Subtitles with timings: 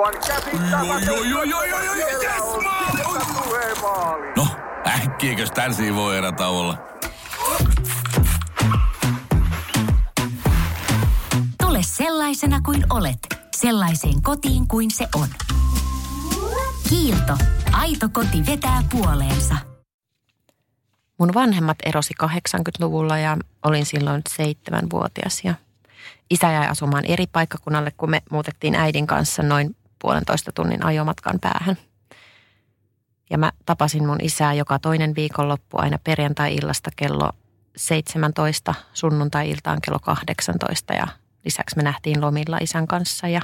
[0.00, 1.12] Aivan käsittämätöntä.
[4.36, 4.46] No,
[4.86, 6.78] äkkiäkös tän voi erä olla?
[11.62, 13.18] Tule sellaisena kuin olet,
[13.56, 15.28] sellaiseen kotiin kuin se on.
[16.88, 17.36] Kiilto.
[17.72, 19.56] Aito koti vetää puoleensa.
[21.18, 25.54] Mun vanhemmat erosi 80-luvulla ja olin silloin seitsemänvuotias ja
[26.30, 31.76] isä jäi asumaan eri paikkakunnalle, kun me muutettiin äidin kanssa noin puolentoista tunnin ajomatkan päähän.
[33.30, 37.30] Ja mä tapasin mun isää joka toinen viikonloppu aina perjantai-illasta kello
[37.76, 41.06] 17, sunnuntai-iltaan kello 18 ja
[41.44, 43.40] lisäksi me nähtiin lomilla isän kanssa ja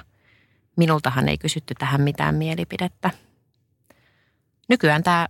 [0.76, 3.10] minultahan ei kysytty tähän mitään mielipidettä.
[4.68, 5.28] Nykyään tämä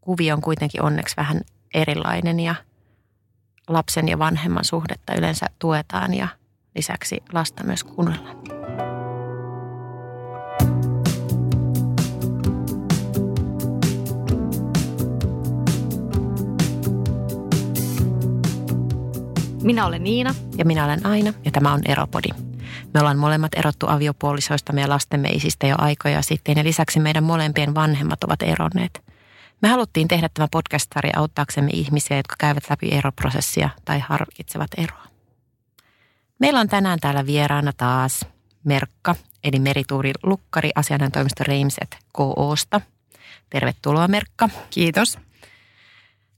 [0.00, 1.40] kuvio on kuitenkin onneksi vähän
[1.74, 2.54] erilainen ja
[3.68, 6.28] lapsen ja vanhemman suhdetta yleensä tuetaan ja
[6.76, 8.55] lisäksi lasta myös kuunnellaan.
[19.66, 20.34] Minä olen Niina.
[20.58, 22.28] Ja minä olen Aina ja tämä on Eropodi.
[22.94, 27.74] Me ollaan molemmat erottu aviopuolisoista ja lastemme isistä jo aikoja sitten ja lisäksi meidän molempien
[27.74, 29.04] vanhemmat ovat eronneet.
[29.62, 35.06] Me haluttiin tehdä tämä podcast-sarja auttaaksemme ihmisiä, jotka käyvät läpi eroprosessia tai harkitsevat eroa.
[36.38, 38.26] Meillä on tänään täällä vieraana taas
[38.64, 42.80] Merkka, eli merituuri Lukkari asianajan toimisto Reimset KOsta.
[43.50, 44.48] Tervetuloa Merkka.
[44.70, 45.18] Kiitos.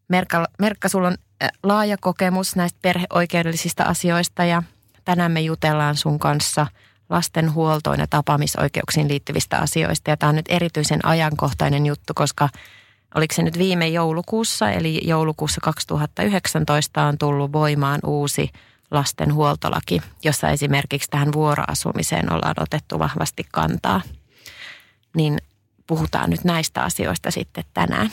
[0.09, 1.17] Merkka, Merkka, sulla on
[1.63, 4.63] laaja kokemus näistä perheoikeudellisista asioista ja
[5.05, 6.67] tänään me jutellaan sun kanssa
[7.11, 10.11] lastenhuoltoon ja tapaamisoikeuksiin liittyvistä asioista.
[10.11, 12.49] Ja tämä on nyt erityisen ajankohtainen juttu, koska
[13.15, 18.51] oliko se nyt viime joulukuussa, eli joulukuussa 2019 on tullut voimaan uusi
[18.91, 24.01] lastenhuoltolaki, jossa esimerkiksi tähän vuoroasumiseen ollaan otettu vahvasti kantaa.
[25.17, 25.39] Niin
[25.87, 28.11] puhutaan nyt näistä asioista sitten tänään.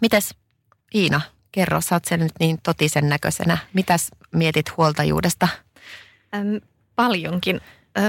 [0.00, 0.34] Mites
[0.94, 1.20] Iina,
[1.52, 3.58] kerro, sä oot nyt niin totisen näköisenä.
[3.72, 5.48] Mitäs mietit huoltajuudesta?
[6.34, 6.60] Äm,
[6.96, 7.60] paljonkin.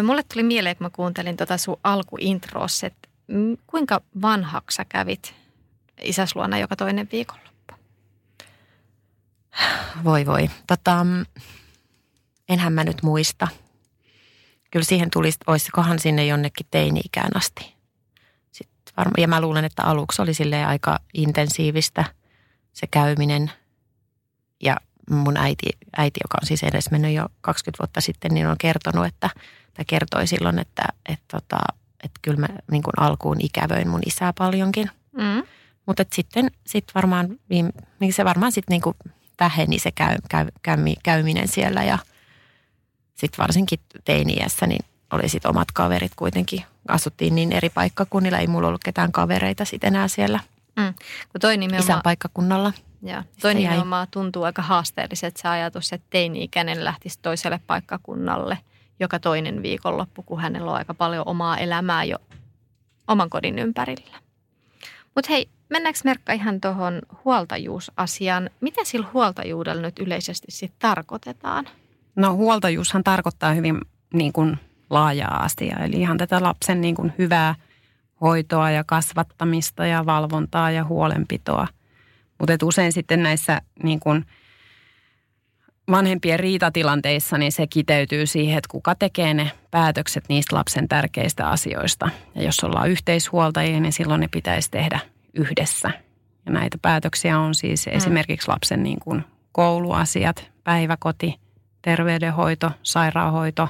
[0.04, 3.10] Mulle tuli mieleen, kun mä kuuntelin tota sun alkuintroos, että
[3.68, 5.34] kuinka vanhaksi sä kävit
[6.02, 7.74] isäs luona joka toinen viikonloppu?
[10.04, 10.50] Voi voi.
[10.68, 11.06] Tota,
[12.50, 13.48] enhän mä nyt muista.
[14.72, 17.76] Kyllä siihen tulisi, olisikohan sinne jonnekin teini-ikään asti.
[18.52, 22.06] Sitten varma, ja mä luulen, että aluksi oli sille aika intensiivistä
[22.74, 23.52] se käyminen.
[24.64, 24.78] Ja
[25.10, 29.06] mun äiti, äiti, joka on siis edes mennyt jo 20 vuotta sitten, niin on kertonut,
[29.06, 29.30] että,
[29.74, 31.60] tai kertoi silloin, että, että, tota,
[32.04, 34.90] että kyllä mä niin kuin alkuun ikävöin mun isää paljonkin.
[35.12, 35.44] Mm.
[35.86, 37.40] Mutta sitten sit varmaan,
[38.00, 38.96] niin se varmaan sitten niinku
[39.40, 41.98] väheni se käy, käy, käymi, käyminen siellä ja
[43.16, 46.64] sitten varsinkin teiniässä niin oli sitten omat kaverit kuitenkin.
[46.88, 50.40] Asuttiin niin eri paikkakunnilla, ei mulla ollut ketään kavereita sitten enää siellä
[50.76, 50.94] Mm.
[51.32, 52.74] Kun toi nimenomaan, isän paikkakunnalla.
[53.02, 53.62] ja, toi jäi.
[53.62, 58.58] nimenomaan tuntuu aika haasteelliset se ajatus, että teini-ikäinen lähtisi toiselle paikkakunnalle
[59.00, 62.18] joka toinen viikonloppu, kun hänellä on aika paljon omaa elämää jo
[63.08, 64.18] oman kodin ympärillä.
[65.16, 68.50] Mutta hei, mennäänkö Merkka ihan tuohon huoltajuusasiaan?
[68.62, 71.66] Mitä sillä huoltajuudella nyt yleisesti sitten tarkoitetaan?
[72.16, 73.82] No huoltajuushan tarkoittaa hyvin
[74.14, 74.58] niin kuin
[74.90, 77.56] laajaa asiaa, eli ihan tätä lapsen niin kuin hyvää
[78.24, 81.68] hoitoa ja kasvattamista ja valvontaa ja huolenpitoa.
[82.40, 84.26] Mutta usein sitten näissä niin kuin
[85.92, 92.10] vanhempien riitatilanteissa niin se kiteytyy siihen, että kuka tekee ne päätökset niistä lapsen tärkeistä asioista.
[92.36, 95.00] Ja jos ollaan yhteishuoltajia, niin silloin ne pitäisi tehdä
[95.34, 95.92] yhdessä.
[96.46, 97.92] Ja näitä päätöksiä on siis mm.
[97.94, 101.40] esimerkiksi lapsen niin kuin kouluasiat, päiväkoti,
[101.82, 103.70] terveydenhoito, sairaanhoito,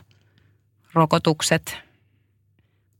[0.94, 1.83] rokotukset,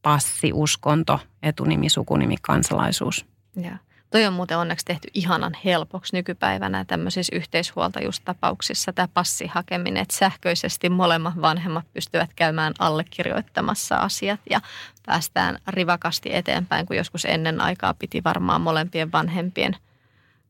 [0.04, 3.26] passi, uskonto, etunimi, sukunimi, kansalaisuus.
[3.56, 3.78] Ja
[4.14, 11.42] toi on muuten onneksi tehty ihanan helpoksi nykypäivänä tämmöisissä yhteishuoltajuustapauksissa tämä passihakeminen, että sähköisesti molemmat
[11.42, 14.62] vanhemmat pystyvät käymään allekirjoittamassa asiat ja
[15.06, 19.76] päästään rivakasti eteenpäin, kun joskus ennen aikaa piti varmaan molempien vanhempien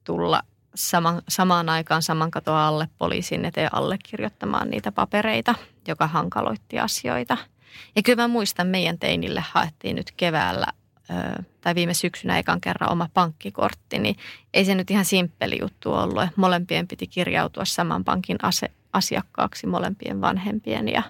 [0.04, 0.42] tulla
[0.76, 5.56] saman, samaan aikaan saman katoa alle poliisin eteen allekirjoittamaan niitä papereita,
[5.88, 7.38] joka hankaloitti asioita.
[7.96, 10.68] Ja kyllä mä muistan, meidän teinille haettiin nyt keväällä
[11.62, 14.16] tai viime syksynä ekan kerran oma pankkikortti, niin
[14.54, 16.24] ei se nyt ihan simppeli juttu ollut.
[16.36, 21.04] Molempien piti kirjautua saman pankin ase, asiakkaaksi molempien vanhempien ja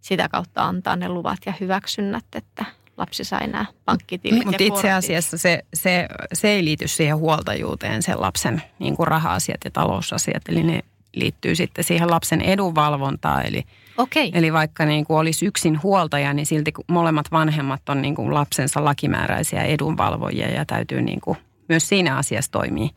[0.00, 2.64] sitä kautta antaa ne luvat ja hyväksynnät, että
[2.96, 8.20] lapsi sai nämä pankkitilit Mutta itse asiassa se, se, se ei liity siihen huoltajuuteen, sen
[8.20, 10.42] lapsen niin kuin raha-asiat ja talousasiat.
[10.48, 10.80] Eli ne
[11.14, 13.46] liittyy sitten siihen lapsen edunvalvontaan.
[13.46, 13.62] Eli
[13.96, 14.30] Okei.
[14.34, 18.34] Eli vaikka niin kuin olisi yksin huoltaja, niin silti kun molemmat vanhemmat on niin kuin
[18.34, 21.38] lapsensa lakimääräisiä edunvalvojia ja täytyy niin kuin
[21.68, 22.88] myös siinä asiassa toimia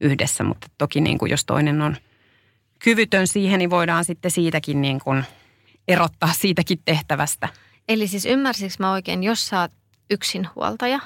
[0.00, 0.44] yhdessä.
[0.44, 1.96] Mutta toki niin kuin jos toinen on
[2.78, 5.24] kyvytön siihen, niin voidaan sitten siitäkin niin kuin
[5.88, 7.48] erottaa siitäkin tehtävästä.
[7.88, 9.72] Eli siis ymmärsikö mä oikein, jos sä oot
[10.10, 11.00] yksinhuoltaja,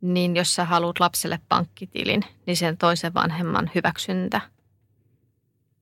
[0.00, 4.40] niin jos sä haluat lapselle pankkitilin, niin sen toisen vanhemman hyväksyntä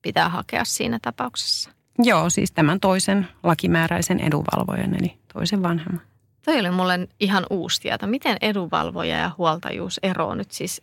[0.01, 1.69] pitää hakea siinä tapauksessa.
[2.03, 6.01] Joo, siis tämän toisen lakimääräisen edunvalvojan, eli toisen vanhemman.
[6.45, 8.07] Toi oli mulle ihan uusi tieto.
[8.07, 10.81] Miten edunvalvoja ja huoltajuus eroavat nyt siis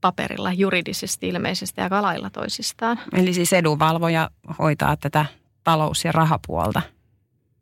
[0.00, 3.00] paperilla juridisesti ilmeisesti ja lailla toisistaan?
[3.12, 5.26] Eli siis edunvalvoja hoitaa tätä
[5.64, 6.82] talous- ja rahapuolta.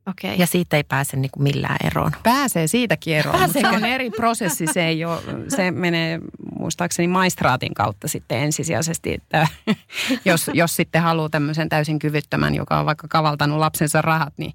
[0.06, 0.38] Okei.
[0.38, 2.12] Ja siitä ei pääse niin kuin millään eroon.
[2.22, 4.66] Pääsee siitäkin eroon, mutta se on eri prosessi.
[4.72, 6.20] Se, ei ole, se menee
[6.58, 9.48] muistaakseni maistraatin kautta sitten ensisijaisesti, että
[10.24, 14.52] jos, jos sitten haluaa tämmöisen täysin kyvyttömän, joka on vaikka kavaltanut lapsensa rahat, niin,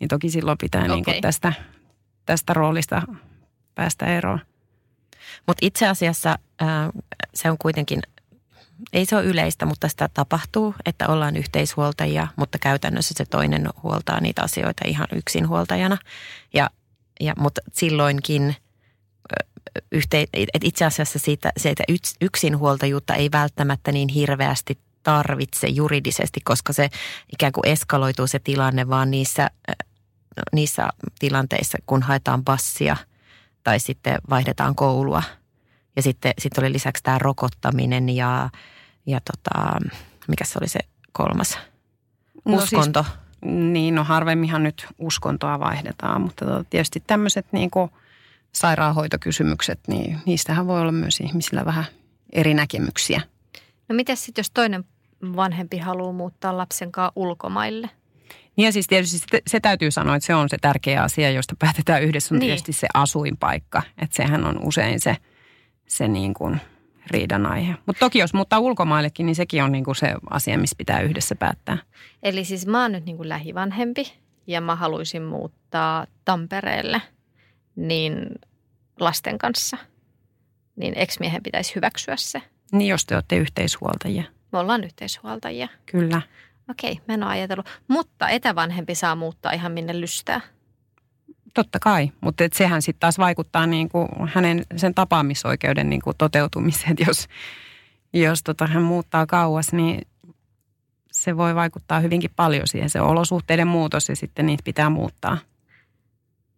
[0.00, 1.14] niin toki silloin pitää niin Okei.
[1.14, 1.52] kuin tästä,
[2.26, 3.02] tästä roolista
[3.74, 4.40] päästä eroon.
[5.46, 6.90] Mutta itse asiassa ää,
[7.34, 8.02] se on kuitenkin,
[8.92, 14.20] ei se ole yleistä, mutta sitä tapahtuu, että ollaan yhteishuoltajia, mutta käytännössä se toinen huoltaa
[14.20, 15.98] niitä asioita ihan yksinhuoltajana.
[16.54, 16.70] Ja,
[17.20, 18.56] ja, mutta silloinkin
[19.92, 20.26] yhte,
[20.62, 26.88] itse asiassa siitä, siitä yks- yksinhuoltajuutta ei välttämättä niin hirveästi tarvitse juridisesti, koska se
[27.32, 29.72] ikään kuin eskaloituu se tilanne vaan niissä, ö,
[30.52, 30.88] niissä
[31.18, 32.96] tilanteissa, kun haetaan passia
[33.64, 35.22] tai sitten vaihdetaan koulua.
[35.96, 38.50] Ja sitten, sitten oli lisäksi tämä rokottaminen ja,
[39.06, 39.78] ja tota,
[40.28, 40.80] mikä se oli se
[41.12, 41.58] kolmas?
[42.44, 43.04] No siis- Uskonto.
[43.44, 47.70] Niin, no harvemminhan nyt uskontoa vaihdetaan, mutta tota, tietysti tämmöiset niin
[48.52, 51.84] sairaanhoitokysymykset, niin niistähän voi olla myös ihmisillä vähän
[52.32, 53.20] eri näkemyksiä.
[53.88, 54.84] No miten sitten, jos toinen
[55.36, 57.90] vanhempi haluaa muuttaa lapsen kanssa ulkomaille?
[58.56, 61.54] Niin ja siis tietysti se, se täytyy sanoa, että se on se tärkeä asia, josta
[61.58, 62.48] päätetään yhdessä, on Niin.
[62.48, 63.82] tietysti se asuinpaikka.
[63.98, 65.16] Että sehän on usein se,
[65.92, 66.60] se niin kuin
[67.10, 67.74] riidan aihe.
[67.86, 71.34] Mutta toki jos muuttaa ulkomaillekin, niin sekin on niin kuin se asia, missä pitää yhdessä
[71.34, 71.78] päättää.
[72.22, 74.12] Eli siis mä oon nyt niin kuin lähivanhempi
[74.46, 77.02] ja mä haluaisin muuttaa Tampereelle
[77.76, 78.26] niin
[79.00, 79.76] lasten kanssa.
[80.76, 82.42] Niin ex-miehen pitäisi hyväksyä se.
[82.72, 84.22] Niin jos te olette yhteishuoltajia,
[84.52, 85.68] Me ollaan yhteishuoltajia.
[85.86, 86.22] kyllä.
[86.70, 87.66] Okei, mä en ole ajatellut.
[87.88, 90.40] Mutta etävanhempi saa muuttaa ihan minne lystää.
[91.54, 96.16] Totta kai, mutta et sehän sitten taas vaikuttaa niin kuin hänen sen tapaamisoikeuden niin kuin
[96.18, 97.28] toteutumiseen, jos,
[98.12, 100.06] jos tota, hän muuttaa kauas, niin
[101.12, 102.90] se voi vaikuttaa hyvinkin paljon siihen.
[102.90, 105.38] Se olosuhteiden muutos ja sitten niitä pitää muuttaa.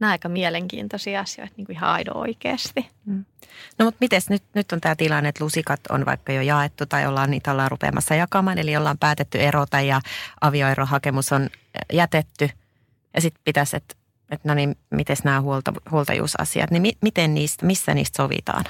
[0.00, 2.90] Nämä aika mielenkiintoisia asioita, niin kuin ihan aido oikeasti.
[3.78, 7.06] No mutta mites nyt, nyt on tämä tilanne, että lusikat on vaikka jo jaettu tai
[7.06, 10.00] ollaan niitä ollaan rupeamassa jakamaan, eli ollaan päätetty erota ja
[10.40, 11.50] avioerohakemus on
[11.92, 12.50] jätetty.
[13.14, 13.94] Ja sitten pitäisi, että
[14.30, 18.64] et no niin, miten nämä huolta, huoltajuusasiat, niin mi, miten niistä, missä niistä sovitaan?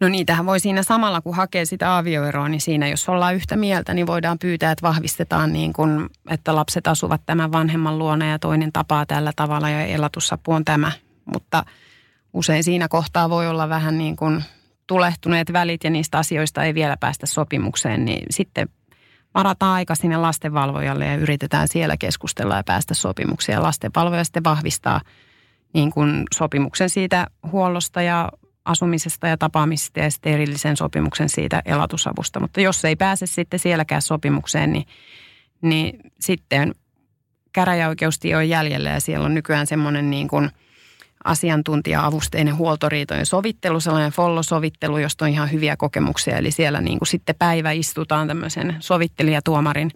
[0.00, 3.94] No niitähän voi siinä samalla, kun hakee sitä avioeroa, niin siinä jos ollaan yhtä mieltä,
[3.94, 8.72] niin voidaan pyytää, että vahvistetaan niin kuin, että lapset asuvat tämän vanhemman luona ja toinen
[8.72, 10.92] tapaa tällä tavalla ja elatusapu on tämä.
[11.32, 11.64] Mutta
[12.32, 14.44] usein siinä kohtaa voi olla vähän niin kuin
[14.86, 18.68] tulehtuneet välit ja niistä asioista ei vielä päästä sopimukseen, niin sitten
[19.34, 23.56] varataan aika sinne lastenvalvojalle ja yritetään siellä keskustella ja päästä sopimukseen.
[23.56, 25.00] Ja lastenvalvoja sitten vahvistaa
[25.74, 28.28] niin kuin sopimuksen siitä huollosta ja
[28.64, 32.40] asumisesta ja tapaamisesta ja sitten erillisen sopimuksen siitä elatusavusta.
[32.40, 34.86] Mutta jos ei pääse sitten sielläkään sopimukseen, niin,
[35.62, 36.74] niin sitten
[37.52, 40.50] käräjäoikeustie on jäljellä ja siellä on nykyään semmoinen niin kuin
[41.24, 46.36] asiantuntija-avusteinen huoltoriitojen sovittelu, sellainen follosovittelu, josta on ihan hyviä kokemuksia.
[46.36, 49.90] Eli siellä niin kuin sitten päivä istutaan tämmöisen sovittelijatuomarin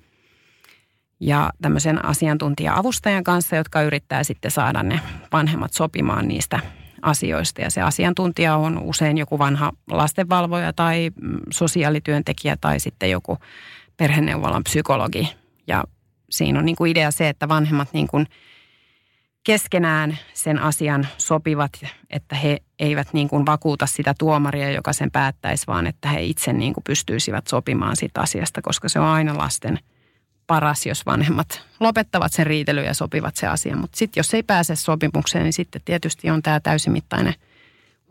[1.21, 5.01] ja tämmöisen asiantuntija-avustajan kanssa, jotka yrittää sitten saada ne
[5.33, 6.61] vanhemmat sopimaan niistä
[7.03, 7.61] asioista.
[7.61, 11.11] Ja se asiantuntija on usein joku vanha lastenvalvoja tai
[11.51, 13.39] sosiaalityöntekijä tai sitten joku
[13.97, 15.29] perheneuvolan psykologi.
[15.67, 15.85] Ja
[16.31, 18.27] siinä on niin kuin idea se, että vanhemmat niin kuin
[19.45, 21.73] keskenään sen asian sopivat,
[22.11, 26.53] että he eivät niin kuin vakuuta sitä tuomaria, joka sen päättäisi, vaan että he itse
[26.53, 29.79] niin kuin pystyisivät sopimaan siitä asiasta, koska se on aina lasten
[30.47, 33.77] paras, jos vanhemmat lopettavat sen riitelyn ja sopivat se asia.
[33.77, 37.35] Mutta sitten jos ei pääse sopimukseen, niin sitten tietysti on tämä täysimittainen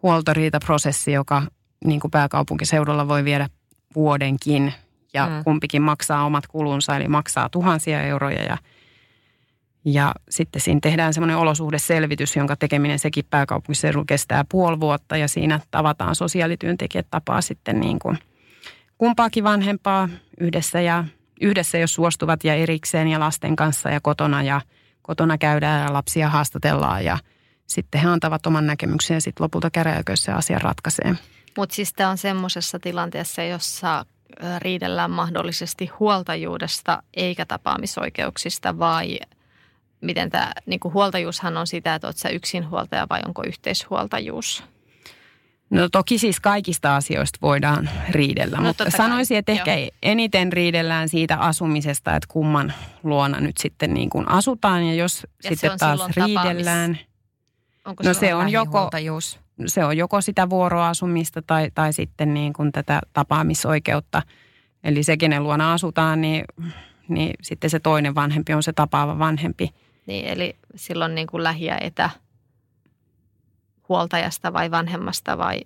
[0.04, 1.44] huoltoriitaprosessi, joka
[1.86, 3.50] niin kuin pääkaupunkiseudulla voi viedä
[3.96, 4.74] vuodenkin
[5.14, 5.44] ja mm.
[5.44, 8.58] kumpikin maksaa omat kulunsa, eli maksaa tuhansia euroja ja
[9.86, 15.60] ja sitten siinä tehdään semmoinen olosuhdeselvitys, jonka tekeminen sekin pääkaupunkiseudulla kestää puoli vuotta ja siinä
[15.72, 18.18] tavataan sosiaalityöntekijät tapaa sitten niin kuin
[18.98, 20.10] kumpaakin vanhempaa
[20.40, 21.06] yhdessä ja
[21.42, 24.62] yhdessä, jos suostuvat ja erikseen ja lasten kanssa ja kotona ja
[25.02, 27.18] kotona käydään ja lapsia haastatellaan ja
[27.68, 31.16] sitten he antavat oman näkemyksen ja sitten lopulta käräjäköissä se asia ratkaisee.
[31.58, 34.06] Mutta siis tämä on semmoisessa tilanteessa, jossa
[34.58, 39.20] riidellään mahdollisesti huoltajuudesta eikä tapaamisoikeuksista vai
[40.04, 44.64] miten tämä niin huoltajuushan on sitä, että oletko sä yksinhuoltaja vai onko yhteishuoltajuus?
[45.70, 49.90] No toki siis kaikista asioista voidaan riidellä, no, mutta sanoisin, että ehkä Joo.
[50.04, 55.50] eniten riidellään siitä asumisesta, että kumman luona nyt sitten niin kuin asutaan ja jos ja
[55.50, 57.00] sitten taas riidellään.
[57.86, 58.90] Onko no se on joko,
[59.66, 64.22] se on joko sitä vuoroasumista tai, tai sitten niin kuin tätä tapaamisoikeutta.
[64.84, 66.46] Eli se, kenen luona asutaan, niin,
[67.08, 69.70] niin sitten se toinen vanhempi on se tapaava vanhempi.
[70.06, 72.10] Niin, eli silloin niin kuin lähi- ja etä
[73.90, 75.60] huoltajasta vai vanhemmasta vai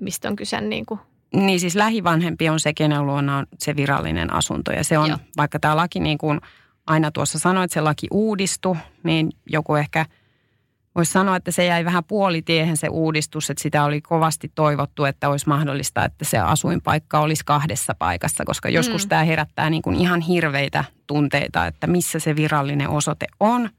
[0.00, 0.60] mistä on kyse?
[0.60, 1.00] Niin, kuin?
[1.32, 4.72] niin siis lähivanhempi on se, kenen luona on se virallinen asunto.
[4.72, 5.18] Ja se on, Joo.
[5.36, 6.40] vaikka tämä laki niin kuin
[6.86, 10.06] aina tuossa sanoi, että se laki uudistui, niin joku ehkä
[10.94, 15.28] voisi sanoa, että se jäi vähän puolitiehen se uudistus, että sitä oli kovasti toivottu, että
[15.28, 19.08] olisi mahdollista, että se asuinpaikka olisi kahdessa paikassa, koska joskus mm.
[19.08, 23.70] tämä herättää niin kuin ihan hirveitä tunteita, että missä se virallinen osoite on–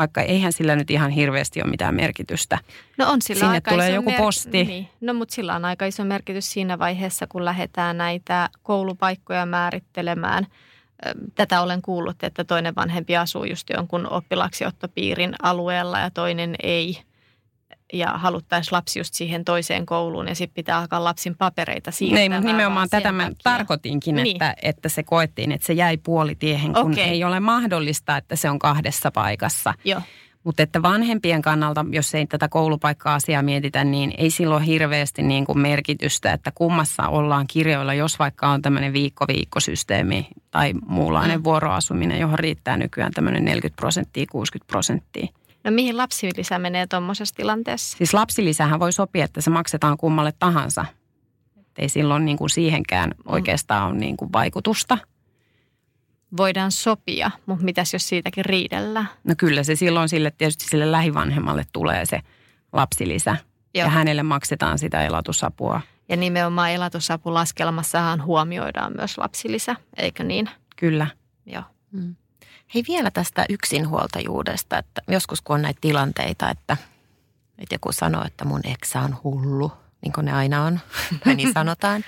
[0.00, 2.58] vaikka eihän sillä nyt ihan hirveästi ole mitään merkitystä.
[2.98, 4.64] No on sillä Sinne aika tulee iso joku mer- posti.
[4.64, 4.88] Niin.
[5.00, 10.46] No mutta sillä on aika iso merkitys siinä vaiheessa, kun lähdetään näitä koulupaikkoja määrittelemään.
[11.34, 16.98] Tätä olen kuullut, että toinen vanhempi asuu just jonkun oppilaksiottopiirin alueella ja toinen ei–
[17.92, 22.30] ja haluttaisiin lapsi just siihen toiseen kouluun ja sitten pitää alkaa lapsin papereita siirtämään.
[22.42, 24.36] Niin, nimenomaan tätä mä tarkoitinkin, niin.
[24.36, 27.04] että, että se koettiin, että se jäi puolitiehen, kun okay.
[27.04, 29.74] ei ole mahdollista, että se on kahdessa paikassa.
[29.84, 30.00] Joo.
[30.44, 35.58] Mutta että vanhempien kannalta, jos ei tätä koulupaikka-asiaa mietitä, niin ei silloin hirveästi niin kuin
[35.58, 41.44] merkitystä, että kummassa ollaan kirjoilla, jos vaikka on tämmöinen viikko-viikkosysteemi tai muunlainen mm.
[41.44, 45.26] vuoroasuminen, johon riittää nykyään tämmöinen 40 prosenttia, 60 prosenttia.
[45.64, 47.96] No mihin lapsilisä menee tuommoisessa tilanteessa?
[47.98, 50.84] Siis lapsilisähän voi sopia, että se maksetaan kummalle tahansa.
[51.78, 53.32] Ei silloin niin kuin siihenkään mm.
[53.32, 54.98] oikeastaan ole niin kuin vaikutusta.
[56.36, 59.08] Voidaan sopia, mutta mitäs jos siitäkin riidellään?
[59.24, 62.20] No kyllä se silloin sille tietysti sille lähivanhemmalle tulee se
[62.72, 63.36] lapsilisä.
[63.74, 63.84] Joo.
[63.84, 65.80] Ja hänelle maksetaan sitä elatusapua.
[66.08, 70.50] Ja nimenomaan elatusapulaskelmassahan huomioidaan myös lapsilisä, eikö niin?
[70.76, 71.06] Kyllä.
[71.46, 71.62] Joo.
[71.92, 72.16] Mm.
[72.74, 76.76] Hei vielä tästä yksinhuoltajuudesta, että joskus kun on näitä tilanteita, että,
[77.58, 79.72] että joku sanoo, että mun eksä on hullu,
[80.02, 80.80] niin kuin ne aina on,
[81.24, 82.04] tai niin sanotaan,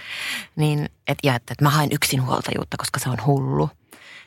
[0.56, 3.70] niin että, ja että, että mä haen yksinhuoltajuutta, koska se on hullu.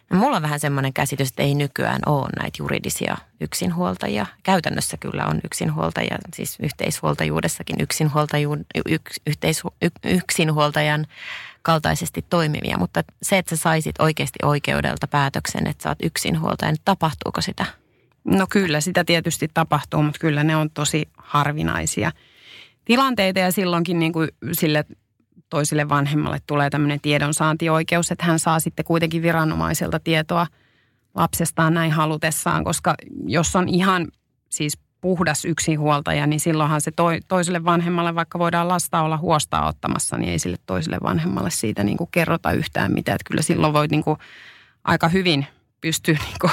[0.10, 4.26] No, mulla on vähän semmoinen käsitys, että ei nykyään ole näitä juridisia yksinhuoltajia.
[4.44, 11.08] Käytännössä kyllä on yksinhuoltajia, siis yhteishuoltajuudessakin yksinhuoltaju, yks, yhteis, y, yksinhuoltajan
[11.66, 16.82] kaltaisesti toimivia, mutta se, että sä saisit oikeasti oikeudelta päätöksen, että sä oot yksinhuoltaja, niin
[16.86, 17.66] tapahtuuko sitä?
[18.24, 22.12] No kyllä, sitä tietysti tapahtuu, mutta kyllä ne on tosi harvinaisia
[22.86, 24.86] tilanteita ja silloinkin niin kuin sille
[25.50, 30.48] toiselle vanhemmalle tulee tämmöinen tiedonsaantioikeus, että hän saa sitten kuitenkin viranomaiselta tietoa
[31.16, 32.96] lapsestaan näin halutessaan, koska
[33.28, 34.08] jos on ihan
[34.50, 40.18] siis puhdas yksinhuoltaja, niin silloinhan se toi, toiselle vanhemmalle, vaikka voidaan lasta olla huostaa ottamassa,
[40.18, 43.16] niin ei sille toiselle vanhemmalle siitä niin kuin kerrota yhtään mitään.
[43.16, 44.18] Että kyllä silloin voi niin kuin
[44.84, 45.48] aika hyvin
[45.82, 46.52] pystyä niin kuin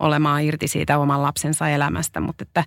[0.00, 2.64] olemaan irti siitä oman lapsensa elämästä, mutta että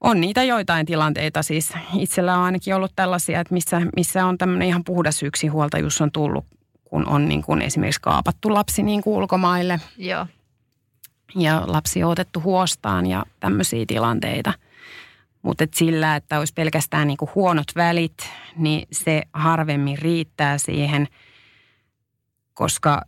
[0.00, 1.72] on niitä joitain tilanteita siis.
[1.98, 6.44] Itsellä on ainakin ollut tällaisia, että missä, missä on tämmöinen ihan puhdas yksinhuoltajuus on tullut,
[6.84, 9.80] kun on niin kuin esimerkiksi kaapattu lapsi niin kuin ulkomaille.
[9.98, 10.26] Joo
[11.34, 14.52] ja lapsi on otettu huostaan ja tämmöisiä tilanteita.
[15.42, 21.08] Mutta et sillä, että olisi pelkästään niinku huonot välit, niin se harvemmin riittää siihen,
[22.54, 23.02] koska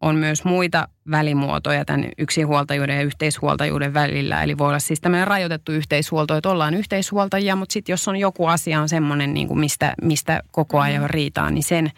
[0.00, 4.42] on myös muita välimuotoja tämän yksinhuoltajuuden ja yhteishuoltajuuden välillä.
[4.42, 8.46] Eli voi olla siis tämmöinen rajoitettu yhteishuolto, että ollaan yhteishuoltajia, mutta sitten jos on joku
[8.46, 11.10] asia on semmoinen, niin kuin mistä, mistä koko ajan mm.
[11.10, 11.90] riitaa, niin sen,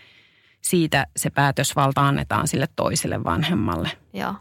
[0.60, 3.90] siitä se päätösvalta annetaan sille toiselle vanhemmalle.
[4.12, 4.34] Joo.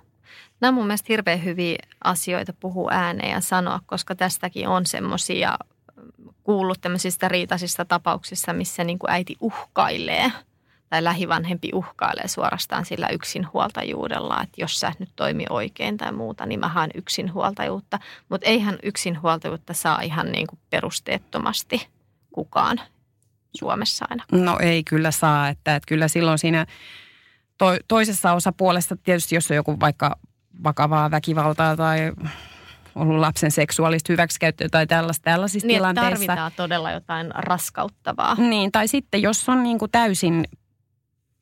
[0.62, 5.58] Nämä on mun mielestä hirveän hyviä asioita puhua ääneen ja sanoa, koska tästäkin on semmoisia
[6.44, 10.32] kuullut tämmöisistä riitaisista tapauksissa, missä niin kuin äiti uhkailee
[10.90, 16.60] tai lähivanhempi uhkailee suorastaan sillä yksinhuoltajuudella, että jos sä nyt toimi oikein tai muuta, niin
[16.60, 18.00] mä haen yksinhuoltajuutta.
[18.30, 21.88] Mutta eihän yksinhuoltajuutta saa ihan niin kuin perusteettomasti
[22.32, 22.82] kukaan
[23.56, 24.24] Suomessa aina.
[24.32, 26.66] No ei kyllä saa, että, että kyllä silloin siinä
[27.58, 30.16] to, toisessa osapuolessa tietysti, jos on joku vaikka
[30.64, 32.12] vakavaa väkivaltaa tai
[32.96, 36.10] ollut lapsen seksuaalista hyväksikäyttöä tai tällaista, tällaisissa niin, tilanteissa.
[36.10, 38.36] tarvitaan todella jotain raskauttavaa.
[38.36, 40.46] Niin, tai sitten jos on niin kuin täysin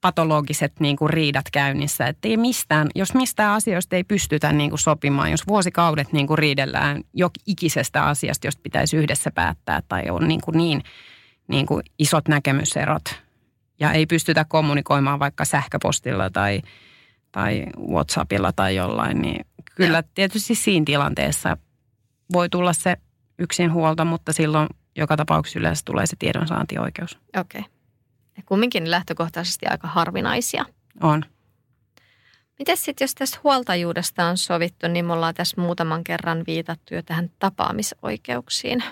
[0.01, 2.08] patologiset niin kuin riidat käynnissä.
[2.08, 6.38] Että ei mistään, jos mistään asioista ei pystytä niin kuin sopimaan, jos vuosikaudet niin kuin
[6.38, 10.84] riidellään jo ikisestä asiasta, josta pitäisi yhdessä päättää tai on niin, kuin niin,
[11.48, 13.23] niin kuin isot näkemyserot
[13.84, 16.62] ja ei pystytä kommunikoimaan vaikka sähköpostilla tai,
[17.32, 21.58] tai Whatsappilla tai jollain, niin kyllä tietysti siinä tilanteessa
[22.34, 22.98] voi tulla se
[23.40, 27.20] yksinhuolta, mutta silloin joka tapauksessa yleensä tulee se tiedonsaantioikeus.
[27.40, 27.62] Okei.
[27.62, 27.72] Okay.
[28.38, 30.66] Ja kumminkin lähtökohtaisesti aika harvinaisia.
[31.02, 31.25] On.
[32.60, 37.02] Miten sitten, jos tästä huoltajuudesta on sovittu, niin me ollaan tässä muutaman kerran viitattu jo
[37.02, 38.84] tähän tapaamisoikeuksiin.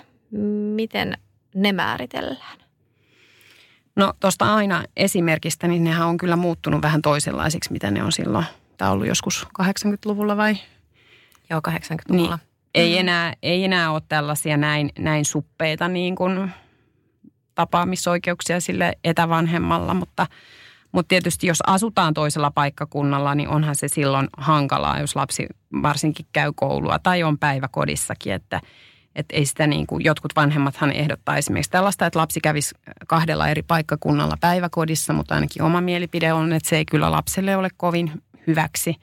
[0.74, 1.18] Miten
[1.54, 2.61] ne määritellään?
[3.96, 8.44] No tuosta aina esimerkistä, niin nehän on kyllä muuttunut vähän toisenlaisiksi, mitä ne on silloin.
[8.78, 10.56] Tämä on ollut joskus 80-luvulla vai?
[11.50, 12.36] Joo, 80-luvulla.
[12.36, 12.48] Niin.
[12.74, 16.50] Ei, enää, ei enää ole tällaisia näin, näin suppeita niin kuin
[17.54, 20.26] tapaamisoikeuksia sille etävanhemmalla, mutta,
[20.92, 25.46] mutta tietysti jos asutaan toisella paikkakunnalla, niin onhan se silloin hankalaa, jos lapsi
[25.82, 28.60] varsinkin käy koulua tai on päiväkodissakin, että
[29.16, 32.74] että ei sitä niin kuin, jotkut vanhemmathan ehdottaa esimerkiksi tällaista, että lapsi kävisi
[33.06, 37.68] kahdella eri paikkakunnalla päiväkodissa, mutta ainakin oma mielipide on, että se ei kyllä lapselle ole
[37.76, 38.96] kovin hyväksi.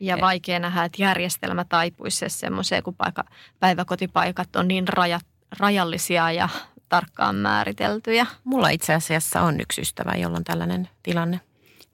[0.00, 3.24] Ja vaikea nähdä, että järjestelmä taipuisi semmoiseen, kun paikka,
[3.60, 5.26] päiväkotipaikat on niin rajat,
[5.58, 6.48] rajallisia ja
[6.88, 8.26] tarkkaan määriteltyjä.
[8.44, 11.40] Mulla itse asiassa on yksi ystävä, jolla on tällainen tilanne.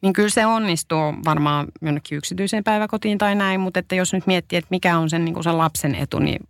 [0.02, 4.56] Niin kyllä se onnistuu varmaan jonnekin yksityiseen päiväkotiin tai näin, mutta että jos nyt miettii,
[4.56, 6.40] että mikä on sen, niin kuin sen lapsen etu, niin,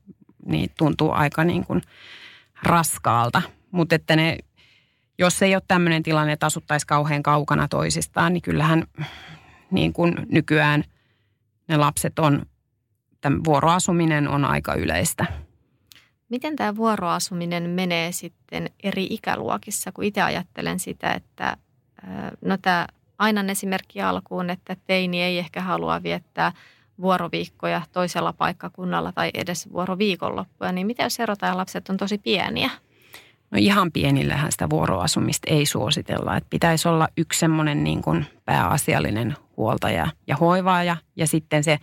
[0.46, 1.82] niin tuntuu aika niin kuin
[2.62, 3.42] raskaalta.
[3.70, 4.38] Mutta että ne,
[5.18, 8.84] jos ei ole tämmöinen tilanne, että asuttaisiin kauhean kaukana toisistaan, niin kyllähän
[9.70, 10.84] niin kuin nykyään
[11.68, 12.42] ne lapset on,
[13.20, 15.26] tämän vuoroasuminen on aika yleistä.
[16.28, 21.56] Miten tämä vuoroasuminen menee sitten eri ikäluokissa, kun itse ajattelen sitä, että
[22.44, 22.86] no tämä
[23.18, 26.52] aina esimerkki alkuun, että teini ei ehkä halua viettää
[27.02, 32.70] vuoroviikkoja toisella paikkakunnalla tai edes vuoroviikonloppuja, niin mitä jos erotaan lapset on tosi pieniä?
[33.50, 36.36] No ihan pienillähän sitä vuoroasumista ei suositella.
[36.36, 40.96] Että pitäisi olla yksi semmoinen niin kuin pääasiallinen huoltaja ja hoivaaja.
[41.16, 41.78] Ja sitten se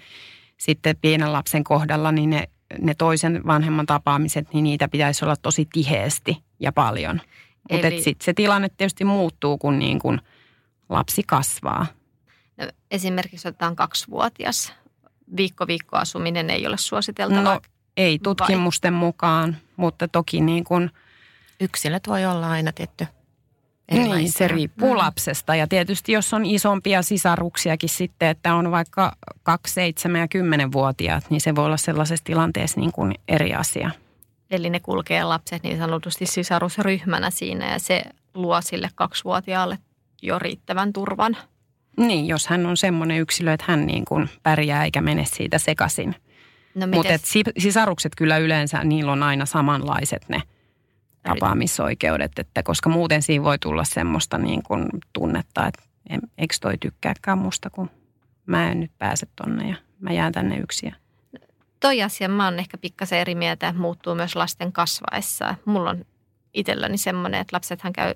[0.57, 2.49] sitten pienen lapsen kohdalla, niin ne
[2.81, 7.21] ne toisen vanhemman tapaamiset, niin niitä pitäisi olla tosi tiheesti ja paljon.
[7.71, 8.01] Mutta Eli...
[8.01, 10.21] sitten se tilanne tietysti muuttuu, kun niin kun
[10.89, 11.85] lapsi kasvaa.
[12.57, 14.73] No, esimerkiksi otetaan kaksivuotias.
[15.37, 17.53] Viikko-viikkoasuminen ei ole suositeltavaa.
[17.53, 17.61] No,
[17.97, 18.99] ei tutkimusten vai?
[18.99, 20.91] mukaan, mutta toki niin kun...
[21.59, 23.07] Yksilöt voi olla aina tietty
[23.91, 24.97] niin, se riippuu mm.
[24.97, 25.55] lapsesta.
[25.55, 31.41] Ja tietysti jos on isompia sisaruksiakin sitten, että on vaikka 2, 7 ja 10-vuotiaat, niin
[31.41, 33.91] se voi olla sellaisessa tilanteessa niin kuin eri asia.
[34.51, 39.77] Eli ne kulkee lapset niin sanotusti sisarusryhmänä siinä ja se luo sille kaksivuotiaalle
[40.21, 41.37] jo riittävän turvan.
[41.99, 46.15] Niin, jos hän on semmoinen yksilö, että hän niin kuin pärjää eikä mene siitä sekaisin.
[46.75, 47.13] No Mutta
[47.57, 50.41] sisarukset kyllä yleensä, niillä on aina samanlaiset ne–
[51.23, 56.77] tapaamisoikeudet, että koska muuten siinä voi tulla semmoista niin kuin tunnetta, että en, eikö toi
[56.77, 57.89] tykkääkään musta, kun
[58.45, 60.95] mä en nyt pääse tonne ja mä jään tänne yksin.
[61.79, 65.55] Toi asia mä oon ehkä pikkasen eri mieltä, että muuttuu myös lasten kasvaessa.
[65.65, 66.05] Mulla on
[66.53, 68.13] itselläni semmoinen, että lapsethan käy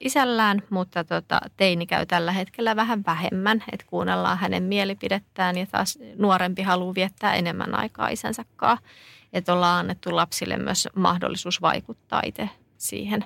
[0.00, 5.98] isällään, mutta tota, teini käy tällä hetkellä vähän vähemmän, että kuunnellaan hänen mielipidettään ja taas
[6.16, 8.86] nuorempi haluaa viettää enemmän aikaa isänsä kanssa
[9.32, 13.24] että ollaan annettu lapsille myös mahdollisuus vaikuttaa itse siihen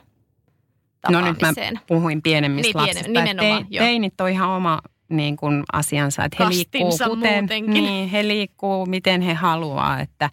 [1.11, 1.53] No nyt mä
[1.87, 3.11] puhuin pienemmistä niin, lapsista.
[3.11, 4.79] Nimenomaan, te, teinit on ihan oma
[5.09, 10.31] niin kuin asiansa, että he liikkuu, kuten, niin, he liikkuu, miten he haluaa, että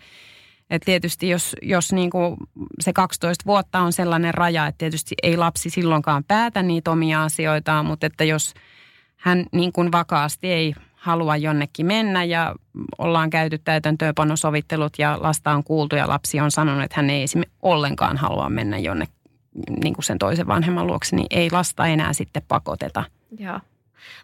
[0.71, 2.37] et tietysti jos, jos niin kuin
[2.79, 7.85] se 12 vuotta on sellainen raja, että tietysti ei lapsi silloinkaan päätä niitä omia asioitaan,
[7.85, 8.53] mutta että jos
[9.17, 12.55] hän niin kuin vakaasti ei halua jonnekin mennä ja
[12.97, 17.57] ollaan käyty täytäntöönpanosovittelut ja lasta on kuultu ja lapsi on sanonut, että hän ei esimerkiksi
[17.61, 19.07] ollenkaan halua mennä jonne
[19.83, 23.03] niin kuin sen toisen vanhemman luokse, niin ei lasta enää sitten pakoteta.
[23.39, 23.59] Joo.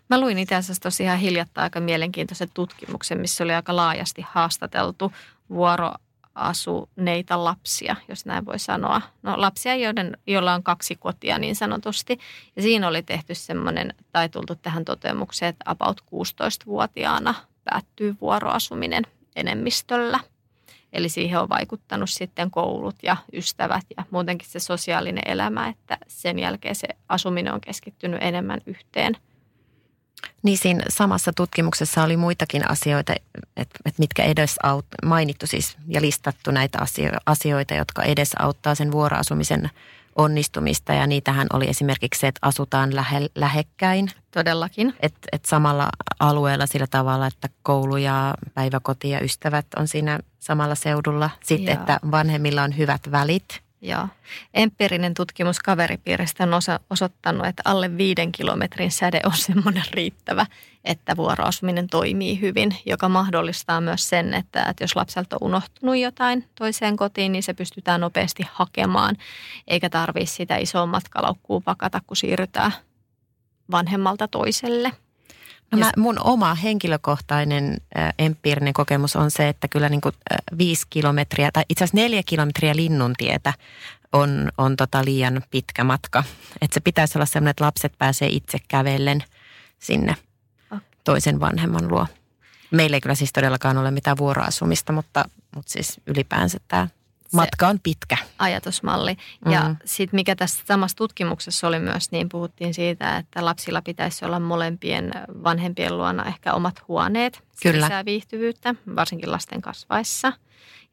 [0.09, 5.13] Mä luin itse asiassa tosiaan hiljattain aika mielenkiintoisen tutkimuksen, missä oli aika laajasti haastateltu
[5.49, 5.93] vuoro
[6.37, 9.01] asuneita lapsia, jos näin voi sanoa.
[9.23, 12.19] No lapsia, joiden, joilla on kaksi kotia niin sanotusti.
[12.55, 19.03] Ja siinä oli tehty semmoinen, tai tultu tähän toteamukseen, että about 16-vuotiaana päättyy vuoroasuminen
[19.35, 20.19] enemmistöllä.
[20.93, 26.39] Eli siihen on vaikuttanut sitten koulut ja ystävät ja muutenkin se sosiaalinen elämä, että sen
[26.39, 29.17] jälkeen se asuminen on keskittynyt enemmän yhteen–
[30.43, 33.13] niin siinä samassa tutkimuksessa oli muitakin asioita,
[33.57, 36.79] että, että mitkä edes aut, mainittu siis ja listattu näitä
[37.25, 39.69] asioita, jotka edes auttaa sen vuoroasumisen
[40.15, 44.93] onnistumista ja niitähän oli esimerkiksi se, että asutaan lähe, lähekkäin, Todellakin.
[44.99, 50.75] että et samalla alueella sillä tavalla, että koulu ja päiväkoti ja ystävät on siinä samalla
[50.75, 51.29] seudulla.
[51.43, 51.79] Sitten, Joo.
[51.79, 53.66] että vanhemmilla on hyvät välit.
[53.81, 54.07] Joo.
[54.53, 60.45] Empiirinen tutkimus kaveripiiristä on osa, osoittanut, että alle viiden kilometrin säde on semmoinen riittävä,
[60.85, 66.45] että vuoroasuminen toimii hyvin, joka mahdollistaa myös sen, että, että jos lapselta on unohtunut jotain
[66.55, 69.15] toiseen kotiin, niin se pystytään nopeasti hakemaan,
[69.67, 72.71] eikä tarvitse sitä isoa matkalaukkuu pakata, kun siirrytään
[73.71, 74.91] vanhemmalta toiselle.
[75.71, 80.37] No mä, mun oma henkilökohtainen äh, empiirinen kokemus on se, että kyllä niin kuin, äh,
[80.57, 83.53] viisi kilometriä tai itse asiassa neljä kilometriä linnuntietä
[84.13, 86.23] on, on tota liian pitkä matka.
[86.61, 89.23] Että se pitäisi olla sellainen, että lapset pääsee itse kävellen
[89.79, 90.15] sinne
[91.03, 92.07] toisen vanhemman luo.
[92.71, 95.25] Meillä ei kyllä siis todellakaan ole mitään vuoroasumista, mutta,
[95.55, 96.87] mutta siis ylipäänsä tämä
[97.33, 98.17] matka on pitkä.
[98.39, 99.17] ajatusmalli.
[99.51, 99.71] Ja Mhm.
[99.85, 105.11] sitten mikä tässä samassa tutkimuksessa oli myös, niin puhuttiin siitä, että lapsilla pitäisi olla molempien
[105.43, 107.43] vanhempien luona ehkä omat huoneet.
[107.51, 107.85] Se Kyllä.
[107.85, 110.33] lisää viihtyvyyttä, varsinkin lasten kasvaessa.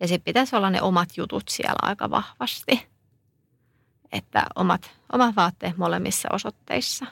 [0.00, 2.86] Ja sitten pitäisi olla ne omat jutut siellä aika vahvasti.
[4.12, 7.06] Että omat, omat vaatteet molemmissa osoitteissa.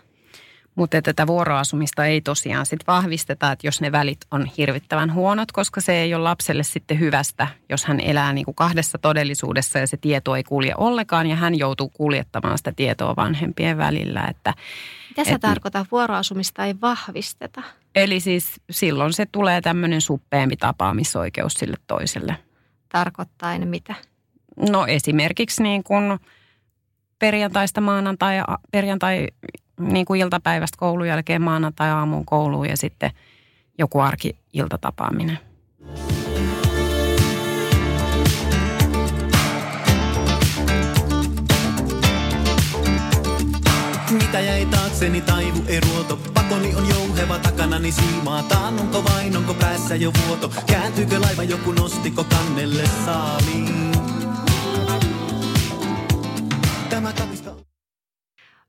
[0.75, 5.81] Mutta tätä vuoroasumista ei tosiaan sit vahvisteta, että jos ne välit on hirvittävän huonot, koska
[5.81, 9.97] se ei ole lapselle sitten hyvästä, jos hän elää niin kuin kahdessa todellisuudessa ja se
[9.97, 14.27] tieto ei kulje ollenkaan ja hän joutuu kuljettamaan sitä tietoa vanhempien välillä.
[14.31, 14.55] Että,
[15.09, 17.63] Mitä sä Et- tarkoitat, vuoroasumista ei vahvisteta?
[17.95, 22.37] eli siis silloin se tulee tämmöinen suppeempi tapaamisoikeus sille toiselle.
[22.89, 23.95] Tarkoittaen mitä?
[24.71, 26.19] No esimerkiksi niin kuin
[27.19, 28.37] perjantaista maanantai,
[28.71, 29.27] perjantai
[29.89, 33.11] niin kuin iltapäivästä koulun jälkeen maanantai aamuun kouluun ja sitten
[33.79, 35.39] joku arki-iltatapaaminen.
[44.11, 46.19] Mitä jäi taakseni taivu eruoto?
[46.35, 48.43] Pakoni on jouheva takanani siimaa.
[48.43, 50.53] Taannunko vain, onko päässä jo vuoto?
[50.67, 53.92] Kääntyykö laiva joku nostiko kannelle saaliin?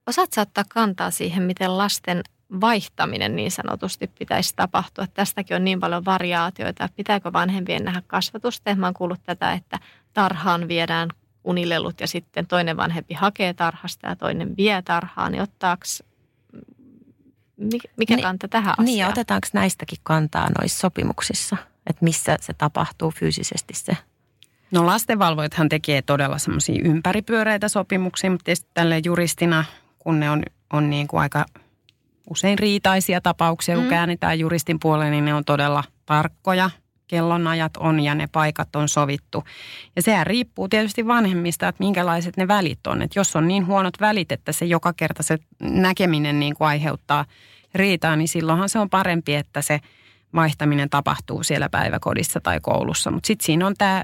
[0.07, 2.21] Osaatko sä ottaa kantaa siihen, miten lasten
[2.61, 5.07] vaihtaminen niin sanotusti pitäisi tapahtua?
[5.07, 6.89] Tästäkin on niin paljon variaatioita.
[6.95, 8.75] Pitääkö vanhempien nähdä kasvatusta?
[8.75, 9.79] Mä oon kuullut tätä, että
[10.13, 11.09] tarhaan viedään
[11.43, 15.31] unilelut ja sitten toinen vanhempi hakee tarhasta ja toinen vie tarhaan.
[15.31, 15.83] Niin ottaako,
[17.97, 18.85] mikä Niin- kanta tähän asiaan?
[18.85, 23.97] Niin ja otetaanko näistäkin kantaa noissa sopimuksissa, että missä se tapahtuu fyysisesti se?
[24.71, 29.65] No lastenvalvojathan tekee todella semmoisia ympäripyöreitä sopimuksia, mutta tietysti tälle juristina,
[30.03, 31.45] kun ne on, on niin kuin aika
[32.29, 33.89] usein riitaisia tapauksia, kun Mm.
[33.89, 36.69] käännetään juristin puoleen, niin ne on todella tarkkoja.
[37.07, 39.43] Kellonajat on ja ne paikat on sovittu.
[39.95, 43.01] Ja sehän riippuu tietysti vanhemmista, että minkälaiset ne välit on.
[43.01, 47.25] Että jos on niin huonot välit, että se joka kerta se näkeminen niin kuin aiheuttaa
[47.75, 49.79] riitaa, niin silloinhan se on parempi, että se
[50.35, 53.11] vaihtaminen tapahtuu siellä päiväkodissa tai koulussa.
[53.11, 54.03] Mutta sitten siinä on tämä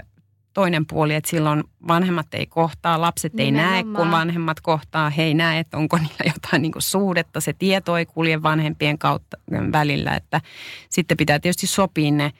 [0.53, 4.11] toinen puoli, että silloin vanhemmat ei kohtaa, lapset ei näe, kun Nimenomaan.
[4.11, 5.09] vanhemmat kohtaa.
[5.09, 7.41] He ei näe, että onko niillä jotain niin suhdetta.
[7.41, 9.37] Se tieto ei kulje vanhempien kautta
[9.71, 10.15] välillä.
[10.15, 10.41] Että
[10.89, 12.31] sitten pitää tietysti sopia ne,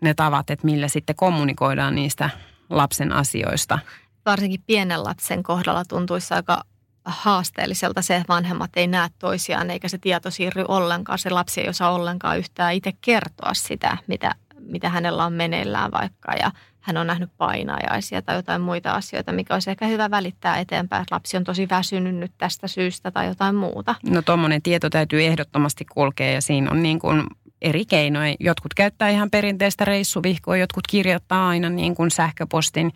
[0.00, 2.30] ne tavat, että millä sitten kommunikoidaan niistä
[2.70, 3.78] lapsen asioista.
[4.26, 6.62] varsinkin pienen lapsen kohdalla tuntuisi aika
[7.04, 11.18] haasteelliselta se, että vanhemmat ei näe toisiaan eikä se tieto siirry ollenkaan.
[11.18, 16.32] Se lapsi ei osaa ollenkaan yhtään itse kertoa sitä, mitä, mitä hänellä on meneillään vaikka
[16.32, 16.50] ja
[16.90, 21.14] hän on nähnyt painajaisia tai jotain muita asioita, mikä olisi ehkä hyvä välittää eteenpäin, että
[21.14, 23.94] lapsi on tosi väsynyt nyt tästä syystä tai jotain muuta.
[24.10, 27.22] No tuommoinen tieto täytyy ehdottomasti kulkea ja siinä on niin kuin
[27.62, 28.34] eri keinoja.
[28.40, 32.92] Jotkut käyttää ihan perinteistä reissuvihkoa, jotkut kirjoittaa aina niin kuin sähköpostin,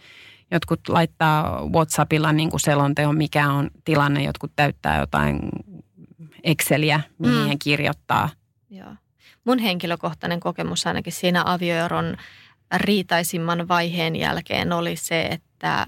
[0.51, 5.41] jotkut laittaa WhatsAppilla niin kuin selonteon, mikä on tilanne, jotkut täyttää jotain
[6.45, 7.59] Exceliä, mihin Mm.
[7.59, 8.29] kirjoittaa.
[8.71, 8.95] Joo.
[9.45, 12.17] Mun henkilökohtainen kokemus ainakin siinä avioeron
[12.77, 15.87] riitaisimman vaiheen jälkeen oli se, että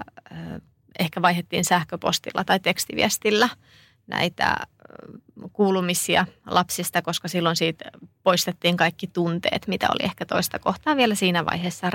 [0.99, 3.49] ehkä vaihdettiin sähköpostilla tai tekstiviestillä
[4.07, 4.55] näitä
[5.53, 7.91] kuulumisia lapsista, koska silloin siitä
[8.23, 11.89] poistettiin kaikki tunteet, mitä oli ehkä toista kohtaa vielä siinä vaiheessa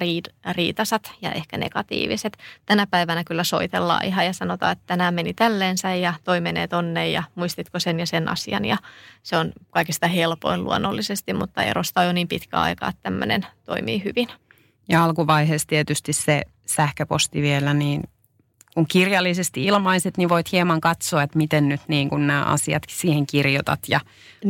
[0.52, 2.36] riitasat ja ehkä negatiiviset.
[2.66, 7.08] Tänä päivänä kyllä soitellaan ihan ja sanotaan, että tänään meni tälleensä ja toi menee tonne
[7.08, 8.76] ja muistitko sen ja sen asian ja
[9.22, 14.04] se on kaikista helpoin luonnollisesti, mutta erosta on jo niin pitkä aika, että tämmöinen toimii
[14.04, 14.28] hyvin.
[14.88, 18.02] Ja alkuvaiheessa tietysti se sähköposti vielä, niin
[18.74, 23.26] kun kirjallisesti ilmaiset, niin voit hieman katsoa, että miten nyt niin kuin nämä asiat siihen
[23.26, 24.00] kirjoitat ja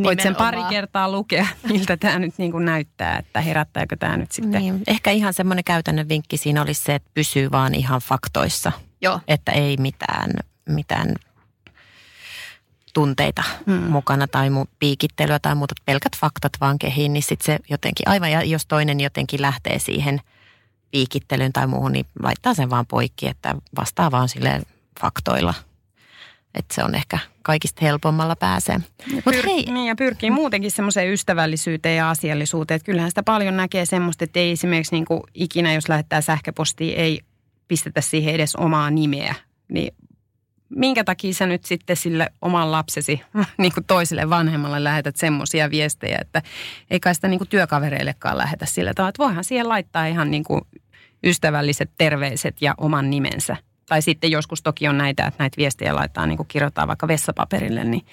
[0.03, 0.71] voit sen pari Nimenomaan.
[0.71, 4.63] kertaa lukea, miltä tämä nyt niin kuin näyttää, että herättääkö tämä nyt sitten.
[4.63, 4.83] Niin.
[4.87, 9.53] Ehkä ihan semmoinen käytännön vinkki siinä olisi se, että pysyy vaan ihan faktoissa, Joo, että
[9.53, 10.31] ei mitään
[10.69, 11.15] mitään
[12.93, 13.75] tunteita hmm.
[13.75, 18.31] mukana tai mu- piikittelyä tai muuta, pelkät faktat vaan kehiin, niin sitten se jotenkin, aivan
[18.31, 20.21] ja jos toinen jotenkin lähtee siihen
[20.91, 24.63] piikittelyyn tai muuhun, niin laittaa sen vaan poikki, että vastaa vaan sille
[25.01, 25.55] faktoilla.
[26.55, 28.79] Että se on ehkä kaikista helpommalla pääsee.
[29.13, 29.65] Mut Pyr- hei.
[29.73, 32.77] Niin, ja pyrkii muutenkin semmoiseen ystävällisyyteen ja asiallisuuteen.
[32.77, 36.97] Että kyllähän sitä paljon näkee semmoista, että ei esimerkiksi niin kuin ikinä, jos lähettää sähköpostia,
[36.97, 37.21] ei
[37.69, 39.35] pistetä siihen edes omaa nimeä.
[39.69, 39.95] Niin
[40.77, 43.21] minkä takia sä nyt sitten sille oman lapsesi
[43.59, 46.43] niin kuin toiselle vanhemmalle lähetät semmoisia viestejä, että
[46.91, 50.45] ei kai sitä niin kuin työkavereillekaan lähetä sillä tavalla, että voihan siihen laittaa ihan niin
[50.45, 50.61] kuin
[51.25, 53.57] ystävälliset terveiset ja oman nimensä.
[53.89, 57.85] Tai sitten joskus toki on näitä, että näitä viestejä laittaa niin kuin kirjoittaa vaikka vessapaperille,
[57.85, 58.07] niin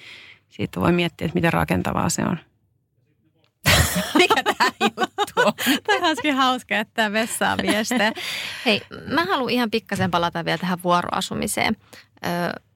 [0.48, 2.38] siitä voi miettiä, että miten rakentavaa se on.
[4.18, 5.52] Mikä tämä juttu on?
[5.86, 8.12] Tämä hauska, että vessaan viestejä.
[8.66, 11.76] Hei, mä haluan ihan pikkasen palata vielä tähän vuoroasumiseen,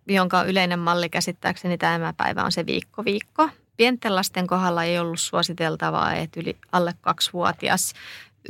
[0.08, 3.48] jonka yleinen malli käsittääkseni tämä päivä on se viikko viikko.
[3.76, 7.92] Pienten lasten kohdalla ei ollut suositeltavaa, että yli alle kaksivuotias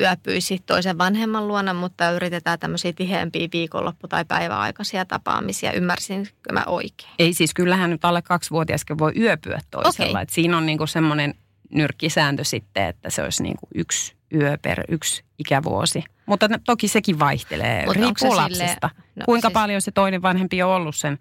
[0.00, 5.72] yöpyisi toisen vanhemman luona, mutta yritetään tämmöisiä tiheämpiä viikonloppu- tai päiväaikaisia tapaamisia.
[5.72, 7.10] Ymmärsinkö mä oikein?
[7.18, 10.10] Ei siis, kyllähän nyt alle kaksivuotiaskin voi yöpyä toisella.
[10.10, 10.22] Okay.
[10.22, 11.34] Et siinä on niinku semmoinen
[11.70, 16.04] nyrkkisääntö sitten, että se olisi niin kuin yksi yö per yksi ikävuosi.
[16.26, 18.88] Mutta toki sekin vaihtelee, Mutta riippuu lapsesta.
[18.88, 19.54] Sille, no, Kuinka siis...
[19.54, 21.18] paljon se toinen vanhempi on ollut sen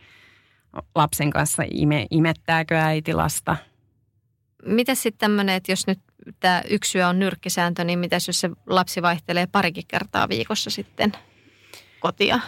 [0.95, 3.55] lapsen kanssa, ime, imettääkö äiti lasta?
[4.65, 5.99] Miten sitten tämmöinen, että jos nyt
[6.39, 11.11] tämä yksi yö on nyrkkisääntö, niin mitä jos se lapsi vaihtelee parikin kertaa viikossa sitten
[11.99, 12.39] kotia?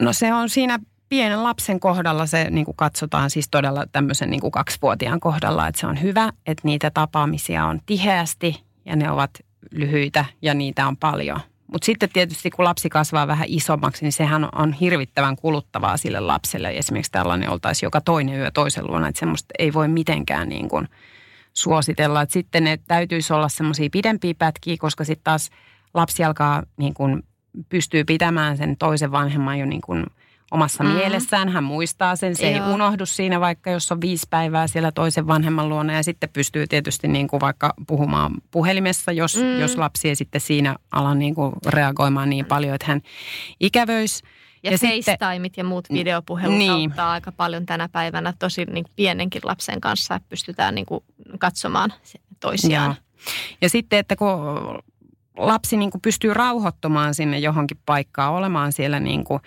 [0.00, 4.40] No se on siinä pienen lapsen kohdalla se niin kuin katsotaan siis todella tämmöisen niin
[4.40, 9.30] kuin kaksivuotiaan kohdalla, että se on hyvä, että niitä tapaamisia on tiheästi ja ne ovat
[9.70, 11.40] lyhyitä ja niitä on paljon.
[11.66, 16.70] Mutta sitten tietysti kun lapsi kasvaa vähän isommaksi, niin sehän on hirvittävän kuluttavaa sille lapselle.
[16.70, 20.88] Esimerkiksi tällainen oltaisiin joka toinen yö toisen luona, että semmoista ei voi mitenkään niin kuin
[21.52, 22.22] suositella.
[22.22, 25.50] Että sitten ne täytyisi olla semmoisia pidempiä pätkiä, koska sitten taas
[25.94, 27.22] lapsi alkaa niin kuin
[27.68, 30.06] pystyy pitämään sen toisen vanhemman jo niin kuin–
[30.54, 30.90] omassa mm.
[30.90, 31.48] mielessään.
[31.48, 32.66] Hän muistaa sen, se Joo.
[32.66, 35.92] ei unohdu siinä vaikka, jos on viisi päivää siellä toisen vanhemman luona.
[35.92, 39.60] Ja sitten pystyy tietysti niin kuin vaikka puhumaan puhelimessa, jos, mm.
[39.60, 43.00] jos lapsi ei sitten siinä ala niin kuin reagoimaan niin paljon, että hän
[43.60, 44.22] ikävöisi.
[44.62, 46.72] Ja, ja FaceTimeit ja muut videopuhelut niin.
[46.72, 51.04] auttaa aika paljon tänä päivänä tosi niin pienenkin lapsen kanssa, että pystytään niin kuin
[51.38, 51.92] katsomaan
[52.40, 52.90] toisiaan.
[52.90, 52.94] Ja.
[53.60, 54.28] ja sitten, että kun
[55.36, 59.40] lapsi niin kuin pystyy rauhoittumaan sinne johonkin paikkaan, olemaan siellä niin kuin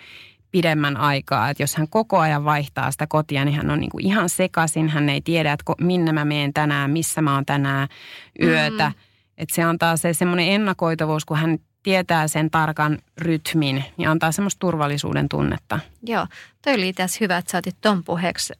[0.50, 1.50] pidemmän aikaa.
[1.50, 4.88] Että jos hän koko ajan vaihtaa sitä kotia, niin hän on niin kuin ihan sekaisin.
[4.88, 7.88] Hän ei tiedä, että minne mä menen tänään, missä mä oon tänään
[8.42, 8.88] yötä.
[8.88, 8.94] Mm.
[9.38, 14.58] Että se antaa se semmoinen ennakoitavuus, kun hän tietää sen tarkan rytmin, niin antaa semmoista
[14.58, 15.80] turvallisuuden tunnetta.
[16.02, 16.26] Joo,
[16.64, 18.52] toi oli tässä hyvä, että saatit ton puheeksi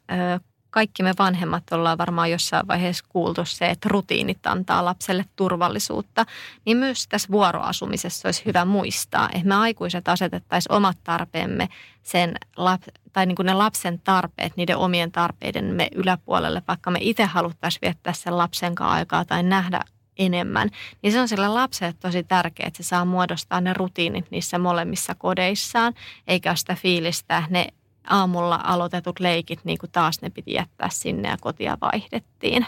[0.69, 6.25] kaikki me vanhemmat ollaan varmaan jossain vaiheessa kuultu se, että rutiinit antaa lapselle turvallisuutta,
[6.65, 11.69] niin myös tässä vuoroasumisessa olisi hyvä muistaa, että me aikuiset asetettaisiin omat tarpeemme
[12.03, 12.81] sen lap,
[13.13, 18.13] tai niin kuin ne lapsen tarpeet, niiden omien tarpeidemme yläpuolelle, vaikka me itse haluttaisiin viettää
[18.13, 19.81] sen lapsen kanssa aikaa tai nähdä
[20.17, 20.69] enemmän,
[21.01, 25.15] niin se on sille lapselle tosi tärkeää, että se saa muodostaa ne rutiinit niissä molemmissa
[25.15, 25.93] kodeissaan,
[26.27, 27.67] eikä sitä fiilistä, ne
[28.07, 32.65] aamulla aloitetut leikit, niin kuin taas ne piti jättää sinne ja kotia vaihdettiin.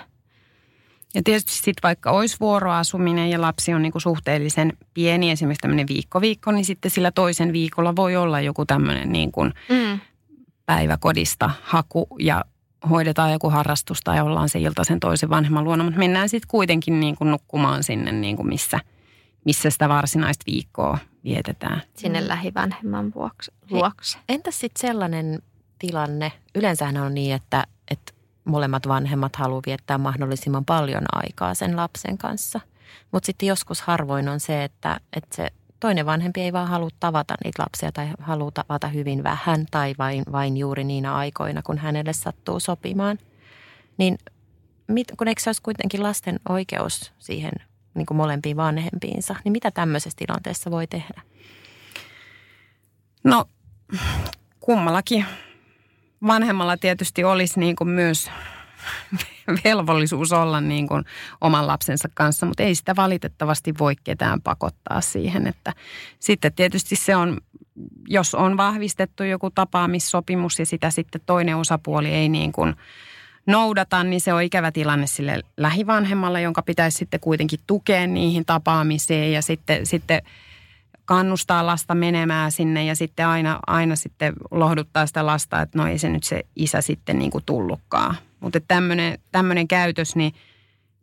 [1.15, 5.87] Ja tietysti sitten vaikka olisi vuoroasuminen ja lapsi on niin kuin suhteellisen pieni, esimerkiksi tämmöinen
[5.87, 9.99] viikko-viikko, niin sitten sillä toisen viikolla voi olla joku tämmöinen niin kuin mm.
[10.65, 12.45] päiväkodista haku ja
[12.89, 16.99] hoidetaan joku harrastus tai ollaan se ilta sen toisen vanhemman luona, mutta mennään sitten kuitenkin
[16.99, 18.79] niin kuin nukkumaan sinne, niin kuin missä,
[19.45, 21.81] missä sitä varsinaista viikkoa vietetään.
[21.95, 24.17] Sinne lähivanhemman vuoksi, luokse.
[24.29, 25.41] Entäs sitten sellainen
[25.79, 28.13] tilanne, yleensähän on niin, että, että
[28.45, 32.59] molemmat vanhemmat haluavat viettää mahdollisimman paljon aikaa sen lapsen kanssa.
[33.11, 35.49] Mutta sitten joskus harvoin on se, että, että se
[35.79, 40.23] toinen vanhempi ei vaan halua tavata niitä lapsia tai haluaa tavata hyvin vähän tai vain,
[40.31, 43.17] vain juuri niinä aikoina, kun hänelle sattuu sopimaan.
[43.97, 44.17] Niin
[44.87, 47.51] mit, kun eikö se olisi kuitenkin lasten oikeus siihen
[47.93, 51.21] niin kuin molempiin vanhempiinsa, niin mitä tämmöisessä tilanteessa voi tehdä?
[53.23, 53.45] No
[54.59, 55.25] kummallakin
[56.27, 58.31] vanhemmalla tietysti olisi niin kuin myös
[59.63, 61.05] velvollisuus olla niin kuin
[61.41, 65.47] oman lapsensa kanssa, mutta ei sitä valitettavasti voi ketään pakottaa siihen.
[65.47, 65.73] Että
[66.19, 67.37] sitten tietysti se on,
[68.07, 72.75] jos on vahvistettu joku tapaamissopimus ja sitä sitten toinen osapuoli ei niin kuin–
[73.45, 79.33] noudata, niin se on ikävä tilanne sille lähivanhemmalle, jonka pitäisi sitten kuitenkin tukea niihin tapaamisiin
[79.33, 80.21] ja sitten, sitten
[81.05, 85.97] kannustaa lasta menemään sinne ja sitten aina, aina sitten lohduttaa sitä lasta, että no ei
[85.97, 88.15] se nyt se isä sitten niin kuin tullutkaan.
[88.39, 88.59] Mutta
[89.31, 90.33] tämmöinen käytös, niin,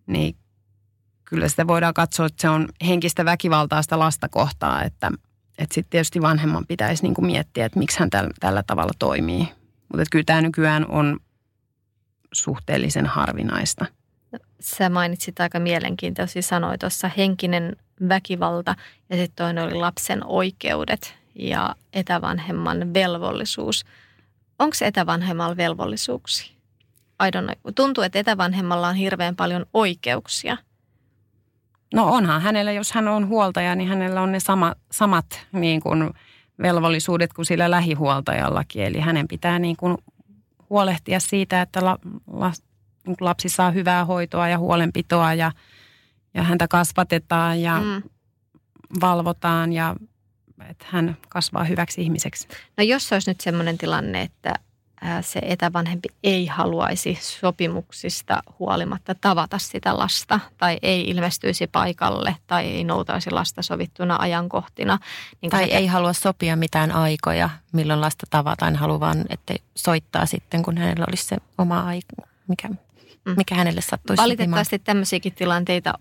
[0.06, 0.36] niin
[1.24, 5.10] kyllä sitä voidaan katsoa, että se on henkistä väkivaltaa sitä lasta kohtaa, että,
[5.58, 9.48] että sitten tietysti vanhemman pitäisi niin kuin miettiä, että miksi hän tällä, tällä tavalla toimii.
[9.88, 11.20] Mutta kyllä tämä nykyään on
[12.32, 13.86] suhteellisen harvinaista.
[14.60, 17.76] Sä mainitsit aika mielenkiintoisia sanoja tuossa henkinen
[18.08, 18.74] väkivalta
[19.10, 23.84] ja sitten toinen oli lapsen oikeudet ja etävanhemman velvollisuus.
[24.58, 26.58] Onko etävanhemmalla velvollisuuksia?
[27.26, 27.72] I don't know.
[27.74, 30.56] Tuntuu, että etävanhemmalla on hirveän paljon oikeuksia.
[31.94, 36.10] No onhan hänellä, jos hän on huoltaja, niin hänellä on ne sama, samat niin kuin
[36.62, 38.82] velvollisuudet kuin sillä lähihuoltajallakin.
[38.82, 39.98] Eli hänen pitää niin kuin
[40.70, 42.52] huolehtia siitä, että la, la,
[43.06, 45.52] niin lapsi saa hyvää hoitoa ja huolenpitoa ja,
[46.34, 48.02] ja häntä kasvatetaan ja mm.
[49.00, 49.96] valvotaan ja
[50.68, 52.48] että hän kasvaa hyväksi ihmiseksi.
[52.76, 54.54] No jos olisi nyt sellainen tilanne, että
[55.20, 62.84] se etävanhempi ei haluaisi sopimuksista huolimatta tavata sitä lasta tai ei ilmestyisi paikalle tai ei
[62.84, 64.98] noutaisi lasta sovittuna ajankohtina.
[65.42, 70.62] Niin tai ei halua sopia mitään aikoja, milloin lasta tavataan, haluaa vaan, että soittaa sitten,
[70.62, 72.16] kun hänellä olisi se oma aika,
[72.48, 73.34] mikä, mm.
[73.36, 74.84] mikä hänelle sattuisi Valitettavasti sopimaan.
[74.84, 75.94] tämmöisiäkin tilanteita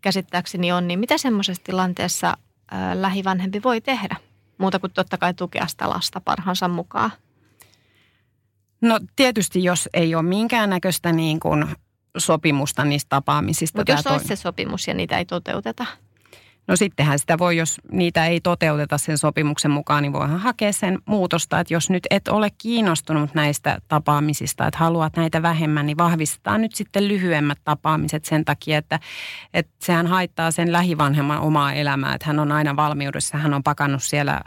[0.00, 2.36] käsittääkseni on, niin mitä semmoisessa tilanteessa
[2.94, 4.16] lähivanhempi voi tehdä?
[4.58, 7.10] Muuta kuin totta kai tukea sitä lasta parhaansa mukaan.
[8.80, 11.66] No tietysti, jos ei ole minkäännäköistä niin kuin
[12.18, 13.78] sopimusta niistä tapaamisista.
[13.78, 15.86] Mutta jos olisi se sopimus ja niitä ei toteuteta?
[16.66, 20.98] No sittenhän sitä voi, jos niitä ei toteuteta sen sopimuksen mukaan, niin voihan hakea sen
[21.06, 26.60] muutosta, että jos nyt et ole kiinnostunut näistä tapaamisista, että haluat näitä vähemmän, niin vahvistetaan
[26.60, 29.00] nyt sitten lyhyemmät tapaamiset sen takia, että,
[29.54, 34.02] että sehän haittaa sen lähivanhemman omaa elämää, että hän on aina valmiudessa, hän on pakannut
[34.02, 34.42] siellä äh,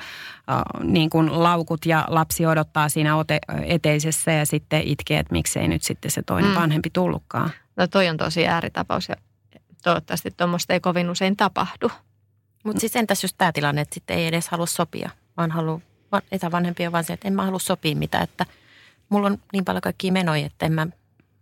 [0.83, 5.83] niin kuin laukut ja lapsi odottaa siinä ote, eteisessä ja sitten itkee, että miksei nyt
[5.83, 6.55] sitten se toinen mm.
[6.55, 7.49] vanhempi tullutkaan.
[7.75, 9.15] No toi on tosi ääritapaus ja
[9.83, 11.91] toivottavasti tuommoista ei kovin usein tapahdu.
[12.63, 15.79] Mutta siis entäs just tämä tilanne, että sitten ei edes halua sopia, vaan haluaa
[16.31, 18.45] etävanhempia vaan se, että en mä halua sopia mitään, että
[19.09, 20.87] mulla on niin paljon kaikkia menoja, että en mä,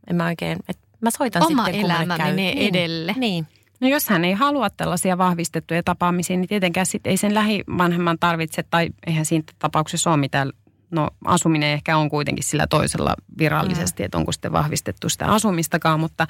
[0.09, 2.27] en mä oikein, että mä soitan Oma sitten, kun elämä käy.
[2.27, 3.13] menee niin, edelle.
[3.17, 3.47] Niin.
[3.79, 8.63] No jos hän ei halua tällaisia vahvistettuja tapaamisia, niin tietenkään sit ei sen lähivanhemman tarvitse,
[8.63, 10.51] tai eihän siinä tapauksessa ole mitään,
[10.91, 14.05] no asuminen ehkä on kuitenkin sillä toisella virallisesti, mm.
[14.05, 16.27] että onko sitten vahvistettu sitä asumistakaan, mutta,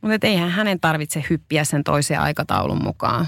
[0.00, 3.26] mutta et eihän hänen tarvitse hyppiä sen toiseen aikataulun mukaan.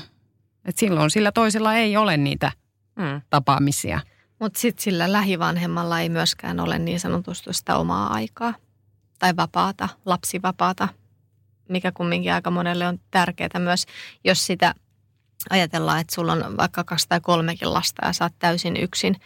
[0.64, 2.52] Et silloin sillä toisella ei ole niitä
[2.96, 3.20] mm.
[3.30, 4.00] tapaamisia.
[4.38, 8.54] Mutta sitten sillä lähivanhemmalla ei myöskään ole niin sanotusti sitä omaa aikaa
[9.18, 10.88] tai vapaata, lapsivapaata,
[11.68, 13.86] mikä kumminkin aika monelle on tärkeää myös,
[14.24, 14.74] jos sitä
[15.50, 19.16] ajatellaan, että sulla on vaikka kaksi tai kolmekin lasta ja saat täysin yksin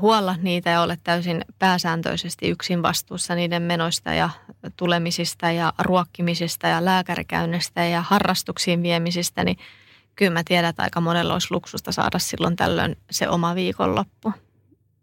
[0.00, 4.30] huolla niitä ja olet täysin pääsääntöisesti yksin vastuussa niiden menoista ja
[4.76, 9.56] tulemisista ja ruokkimisista ja lääkärikäynnistä ja harrastuksiin viemisistä, niin–
[10.16, 14.32] kyllä mä tiedän, että aika monella olisi luksusta saada silloin tällöin se oma viikonloppu.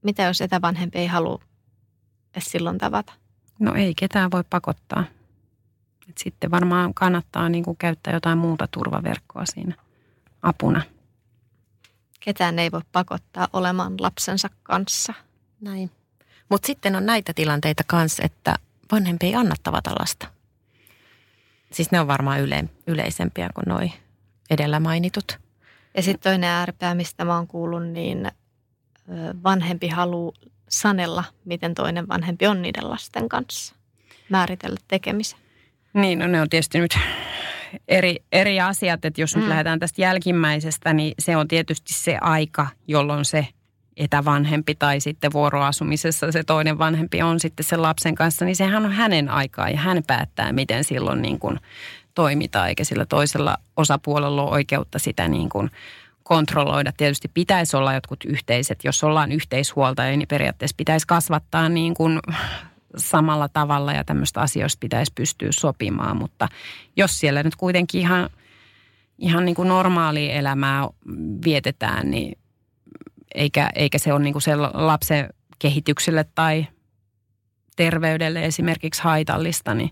[0.03, 1.41] Mitä jos etävanhempi ei halua
[2.33, 3.13] edes silloin tavata?
[3.59, 5.03] No ei ketään voi pakottaa.
[6.17, 9.75] Sitten varmaan kannattaa niin kuin käyttää jotain muuta turvaverkkoa siinä
[10.41, 10.81] apuna.
[12.25, 15.13] Ketään ei voi pakottaa olemaan lapsensa kanssa.
[15.61, 15.91] Näin.
[16.49, 18.55] Mutta sitten on näitä tilanteita kanssa, että
[18.91, 20.27] vanhempi ei anna tavata lasta.
[21.71, 23.93] Siis ne on varmaan yle, yleisempiä kuin noin
[24.49, 25.39] edellä mainitut.
[25.95, 28.31] Ja sitten toinen ääripää, mistä mä oon kuullut, niin
[29.43, 30.33] vanhempi haluaa
[30.69, 33.75] sanella, miten toinen vanhempi on niiden lasten kanssa.
[34.29, 35.39] Määritellä tekemisen.
[35.93, 36.97] Niin, no ne on tietysti nyt
[37.87, 39.49] eri, eri asiat, että jos nyt mm.
[39.49, 43.47] lähdetään tästä jälkimmäisestä, niin se on tietysti se aika, jolloin se
[43.97, 48.91] etävanhempi tai sitten vuoroasumisessa se toinen vanhempi on sitten sen lapsen kanssa, niin sehän on
[48.91, 51.59] hänen aikaa ja hän päättää, miten silloin niin kuin
[52.15, 55.71] toimita, eikä sillä toisella osapuolella ole oikeutta sitä niin kuin
[56.23, 56.91] kontrolloida.
[56.97, 62.19] Tietysti pitäisi olla jotkut yhteiset, jos ollaan yhteishuoltaja, niin periaatteessa pitäisi kasvattaa niin kuin
[62.97, 66.47] samalla tavalla ja tämmöistä asioista pitäisi pystyä sopimaan, mutta
[66.95, 68.29] jos siellä nyt kuitenkin ihan,
[69.17, 70.87] ihan niin kuin normaalia elämää
[71.45, 72.37] vietetään, niin
[73.35, 76.67] eikä, eikä se ole niin kuin se lapsen kehitykselle tai
[77.75, 79.89] terveydelle esimerkiksi haitallista, niin,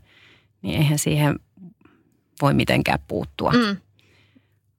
[0.61, 1.39] niin eihän siihen
[2.41, 3.51] voi mitenkään puuttua.
[3.51, 3.77] Mm.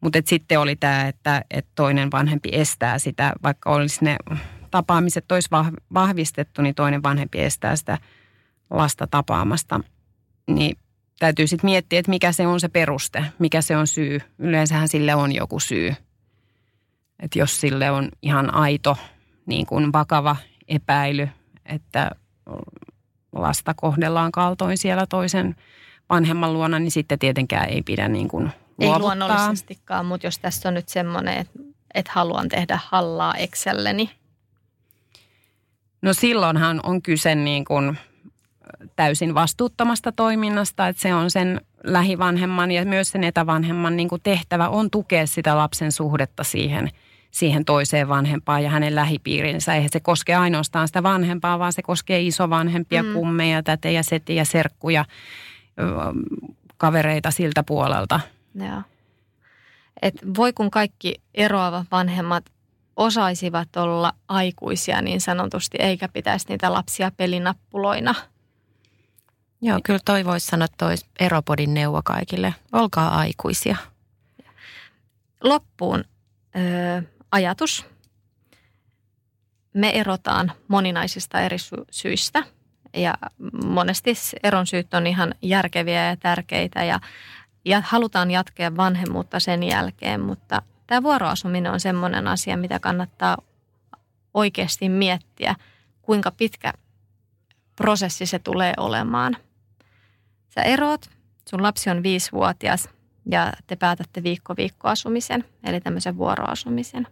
[0.01, 4.16] Mutta sitten oli tämä, että, että toinen vanhempi estää sitä, vaikka olisi ne
[4.70, 5.49] tapaamiset olisi
[5.94, 7.99] vahvistettu, niin toinen vanhempi estää sitä
[8.72, 9.80] lasta tapaamasta.
[10.46, 10.78] Niin
[11.18, 14.20] täytyy sitten miettiä, että mikä se on se peruste, mikä se on syy.
[14.38, 15.94] Yleensähän sille on joku syy.
[17.20, 18.96] Että jos sille on ihan aito
[19.46, 20.36] niin kuin vakava
[20.68, 21.28] epäily,
[21.66, 22.10] että
[23.32, 25.56] lasta kohdellaan kaltoin siellä toisen
[26.10, 28.52] vanhemman luona, niin sitten tietenkään ei pidä niin kuin Ei
[28.86, 28.98] luovuttaa.
[28.98, 31.58] luonnollisestikaan, mutta jos tässä on nyt semmoinen, että,
[31.94, 34.10] että haluan tehdä hallaa Excelleni,
[36.02, 37.98] No silloinhan on kyse niin kuin
[38.96, 44.68] täysin vastuuttomasta toiminnasta, että se on sen lähivanhemman ja myös sen etävanhemman niin kuin tehtävä
[44.68, 46.90] on tukea sitä lapsen suhdetta siihen,
[47.30, 49.74] siihen toiseen vanhempaan ja hänen lähipiirinsä.
[49.74, 53.12] Eihän se koske ainoastaan sitä vanhempaa, vaan se koskee isovanhempia, mm.
[53.12, 55.04] kummeja, tätejä, setiä, serkkuja,
[56.76, 58.20] kavereita siltä puolelta.
[58.54, 58.82] Joo.
[60.02, 62.44] Et voi kun kaikki eroavat vanhemmat
[62.96, 68.14] osaisivat olla aikuisia niin sanotusti, eikä pitäisi niitä lapsia pelinappuloina.
[69.64, 72.54] Joo, kyllä toi voisi sanoa toi Eropodin neuvo kaikille.
[72.72, 73.76] Olkaa aikuisia.
[75.42, 76.04] Loppuun
[76.56, 77.02] ö,
[77.32, 77.86] ajatus.
[79.74, 82.42] Me erotaan moninaisista eri sy- syistä
[82.96, 83.14] ja
[83.64, 87.00] monesti eron syyt on ihan järkeviä ja tärkeitä ja,
[87.64, 93.36] ja halutaan jatkaa vanhemmuutta sen jälkeen, mutta tämä vuoroasuminen on semmoinen asia, mitä kannattaa
[94.34, 95.54] oikeasti miettiä,
[96.02, 96.72] kuinka pitkä
[97.76, 99.36] prosessi se tulee olemaan.
[100.55, 101.11] Sä eroot,
[101.50, 102.88] sun lapsi on viisivuotias
[103.26, 107.07] ja te päätätte viikko viikkoasumisen, eli tämmöisen vuoroasumisen.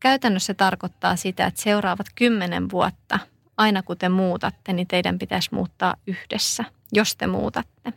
[0.00, 3.18] Käytännössä se tarkoittaa sitä, että seuraavat kymmenen vuotta,
[3.56, 7.92] aina kun te muutatte, niin teidän pitäisi muuttaa yhdessä, jos te muutatte.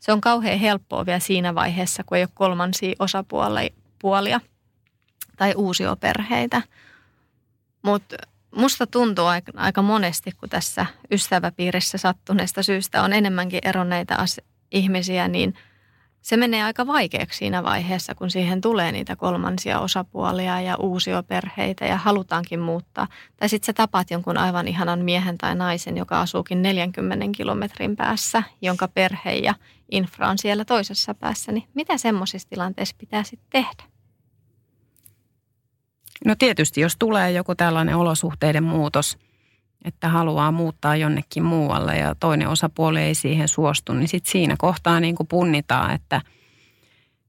[0.00, 4.40] Se on kauhean helppoa vielä siinä vaiheessa, kun ei ole kolmansia osapuolia
[5.36, 6.62] tai uusia perheitä.
[7.82, 8.16] Mutta
[8.56, 9.26] musta tuntuu
[9.56, 14.24] aika, monesti, kun tässä ystäväpiirissä sattuneesta syystä on enemmänkin eronneita
[14.72, 15.54] ihmisiä, niin
[16.22, 21.86] se menee aika vaikeaksi siinä vaiheessa, kun siihen tulee niitä kolmansia osapuolia ja uusia perheitä
[21.86, 23.08] ja halutaankin muuttaa.
[23.36, 28.42] Tai sitten sä tapaat jonkun aivan ihanan miehen tai naisen, joka asuukin 40 kilometrin päässä,
[28.62, 29.54] jonka perhe ja
[29.90, 31.52] infra on siellä toisessa päässä.
[31.52, 33.91] Niin mitä semmoisissa tilanteissa pitää sitten tehdä?
[36.24, 39.18] No tietysti, jos tulee joku tällainen olosuhteiden muutos,
[39.84, 45.00] että haluaa muuttaa jonnekin muualle ja toinen osapuoli ei siihen suostu, niin sitten siinä kohtaa
[45.00, 46.20] niin kuin punnitaan, että,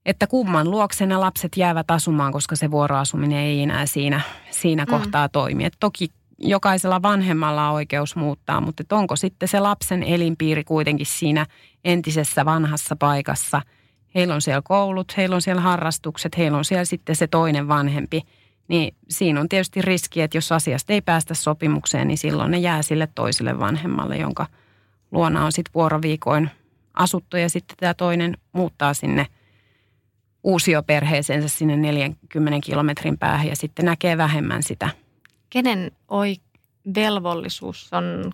[0.05, 4.21] että kumman luokse ne lapset jäävät asumaan, koska se vuoroasuminen ei enää siinä,
[4.51, 4.89] siinä mm.
[4.89, 5.65] kohtaa toimi.
[5.65, 11.45] Et toki jokaisella vanhemmalla on oikeus muuttaa, mutta onko sitten se lapsen elinpiiri kuitenkin siinä
[11.85, 13.61] entisessä vanhassa paikassa.
[14.15, 18.21] Heillä on siellä koulut, heillä on siellä harrastukset, heillä on siellä sitten se toinen vanhempi–
[18.67, 22.81] niin siinä on tietysti riski, että jos asiasta ei päästä sopimukseen, niin silloin ne jää
[22.81, 24.45] sille toiselle vanhemmalle, jonka
[25.11, 26.49] luona on sitten vuoroviikoin
[26.93, 29.27] asuttu ja sitten tämä toinen muuttaa sinne
[30.43, 34.89] uusioperheeseensä sinne 40 kilometrin päähän ja sitten näkee vähemmän sitä.
[35.49, 36.35] Kenen oi
[36.95, 38.33] velvollisuus on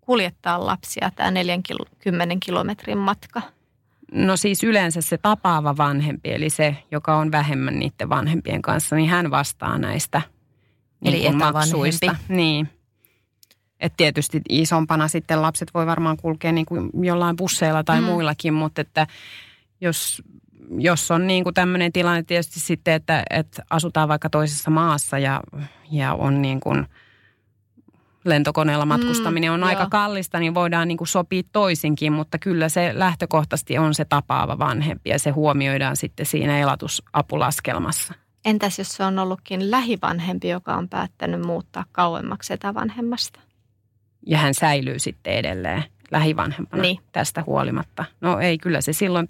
[0.00, 3.42] kuljettaa lapsia tämä 40 kilometrin matka?
[4.12, 9.10] No siis yleensä se tapaava vanhempi, eli se, joka on vähemmän niiden vanhempien kanssa, niin
[9.10, 10.22] hän vastaa näistä
[11.04, 12.16] Eli niin maksuista.
[12.28, 12.68] Niin.
[13.80, 18.06] Et tietysti isompana sitten lapset voi varmaan kulkea niin kuin jollain busseilla tai mm.
[18.06, 19.06] muillakin, mutta että
[19.80, 20.22] jos,
[20.78, 25.40] jos on niin kuin tämmöinen tilanne tietysti sitten, että, että asutaan vaikka toisessa maassa ja,
[25.90, 26.86] ja on niin kuin
[28.26, 29.90] lentokoneella matkustaminen on Mm, aika joo.
[29.90, 35.10] kallista, niin voidaan niin kuin sopia toisinkin, mutta kyllä se lähtökohtaisesti on se tapaava vanhempi
[35.10, 38.14] ja se huomioidaan sitten siinä elatusapulaskelmassa.
[38.44, 43.40] Entäs jos se on ollutkin lähivanhempi, joka on päättänyt muuttaa kauemmaksi etävanhemmasta?
[44.26, 46.98] Ja hän säilyy sitten edelleen lähivanhempana Niin.
[47.12, 48.04] tästä huolimatta.
[48.20, 49.28] No ei, kyllä se silloin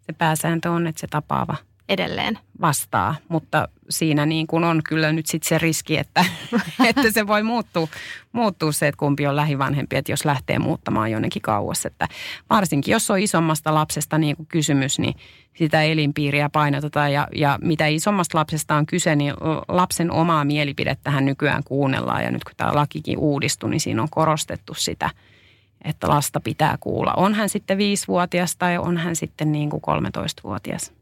[0.00, 1.56] se pääsääntö on, että se tapaava
[1.88, 2.38] Edelleen.
[2.60, 6.24] vastaa, mutta siinä niin kuin on kyllä nyt sitten se riski, että,
[6.88, 7.88] että se voi muuttua,
[8.32, 11.86] muuttua se, että kumpi on lähivanhempi, että jos lähtee muuttamaan jonnekin kauas.
[11.86, 12.08] Että
[12.50, 15.14] varsinkin jos on isommasta lapsesta niin kuin kysymys, niin
[15.56, 19.34] sitä elinpiiriä painotetaan ja, ja mitä isommasta lapsesta on kyse, niin
[19.68, 24.74] lapsen omaa mielipidettähän nykyään kuunnellaan ja nyt kun tämä lakikin uudistui, niin siinä on korostettu
[24.74, 25.10] sitä,
[25.84, 27.12] että lasta pitää kuulla.
[27.16, 31.01] On hän sitten viisivuotias tai on hän sitten niin kuin 13-vuotias.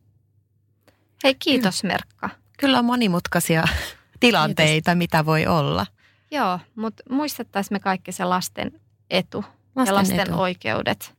[1.25, 2.31] Hei, kiitos Merkka.
[2.59, 3.65] Kyllä on monimutkaisia
[4.21, 5.87] tilanteita, mitä voi olla.
[6.31, 9.45] Joo, mutta muistettaisiin me kaikki se lasten etu
[9.77, 10.41] Lasten ja lasten etu.
[10.41, 11.15] oikeudet.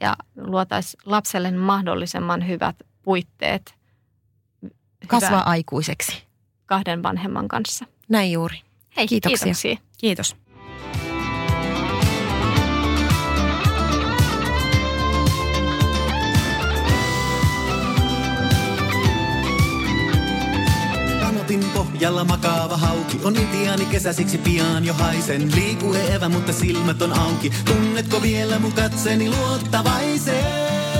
[0.00, 3.74] Ja luotaisiin lapselle mahdollisimman hyvät puitteet
[5.06, 6.22] Kasvaa aikuiseksi.
[6.66, 7.86] kahden vanhemman kanssa.
[8.08, 8.60] Näin juuri.
[8.96, 9.44] Hei, Kiitoksia.
[9.44, 9.76] kiitoksia.
[9.98, 10.36] Kiitos.
[21.84, 23.20] Pohjalla makaava hauki.
[23.24, 25.54] On intiaani kesä, siksi pian jo haisen.
[25.54, 27.52] Liiku evä, mutta silmät on auki.
[27.64, 30.99] Tunnetko vielä mun katseni luottavaisen?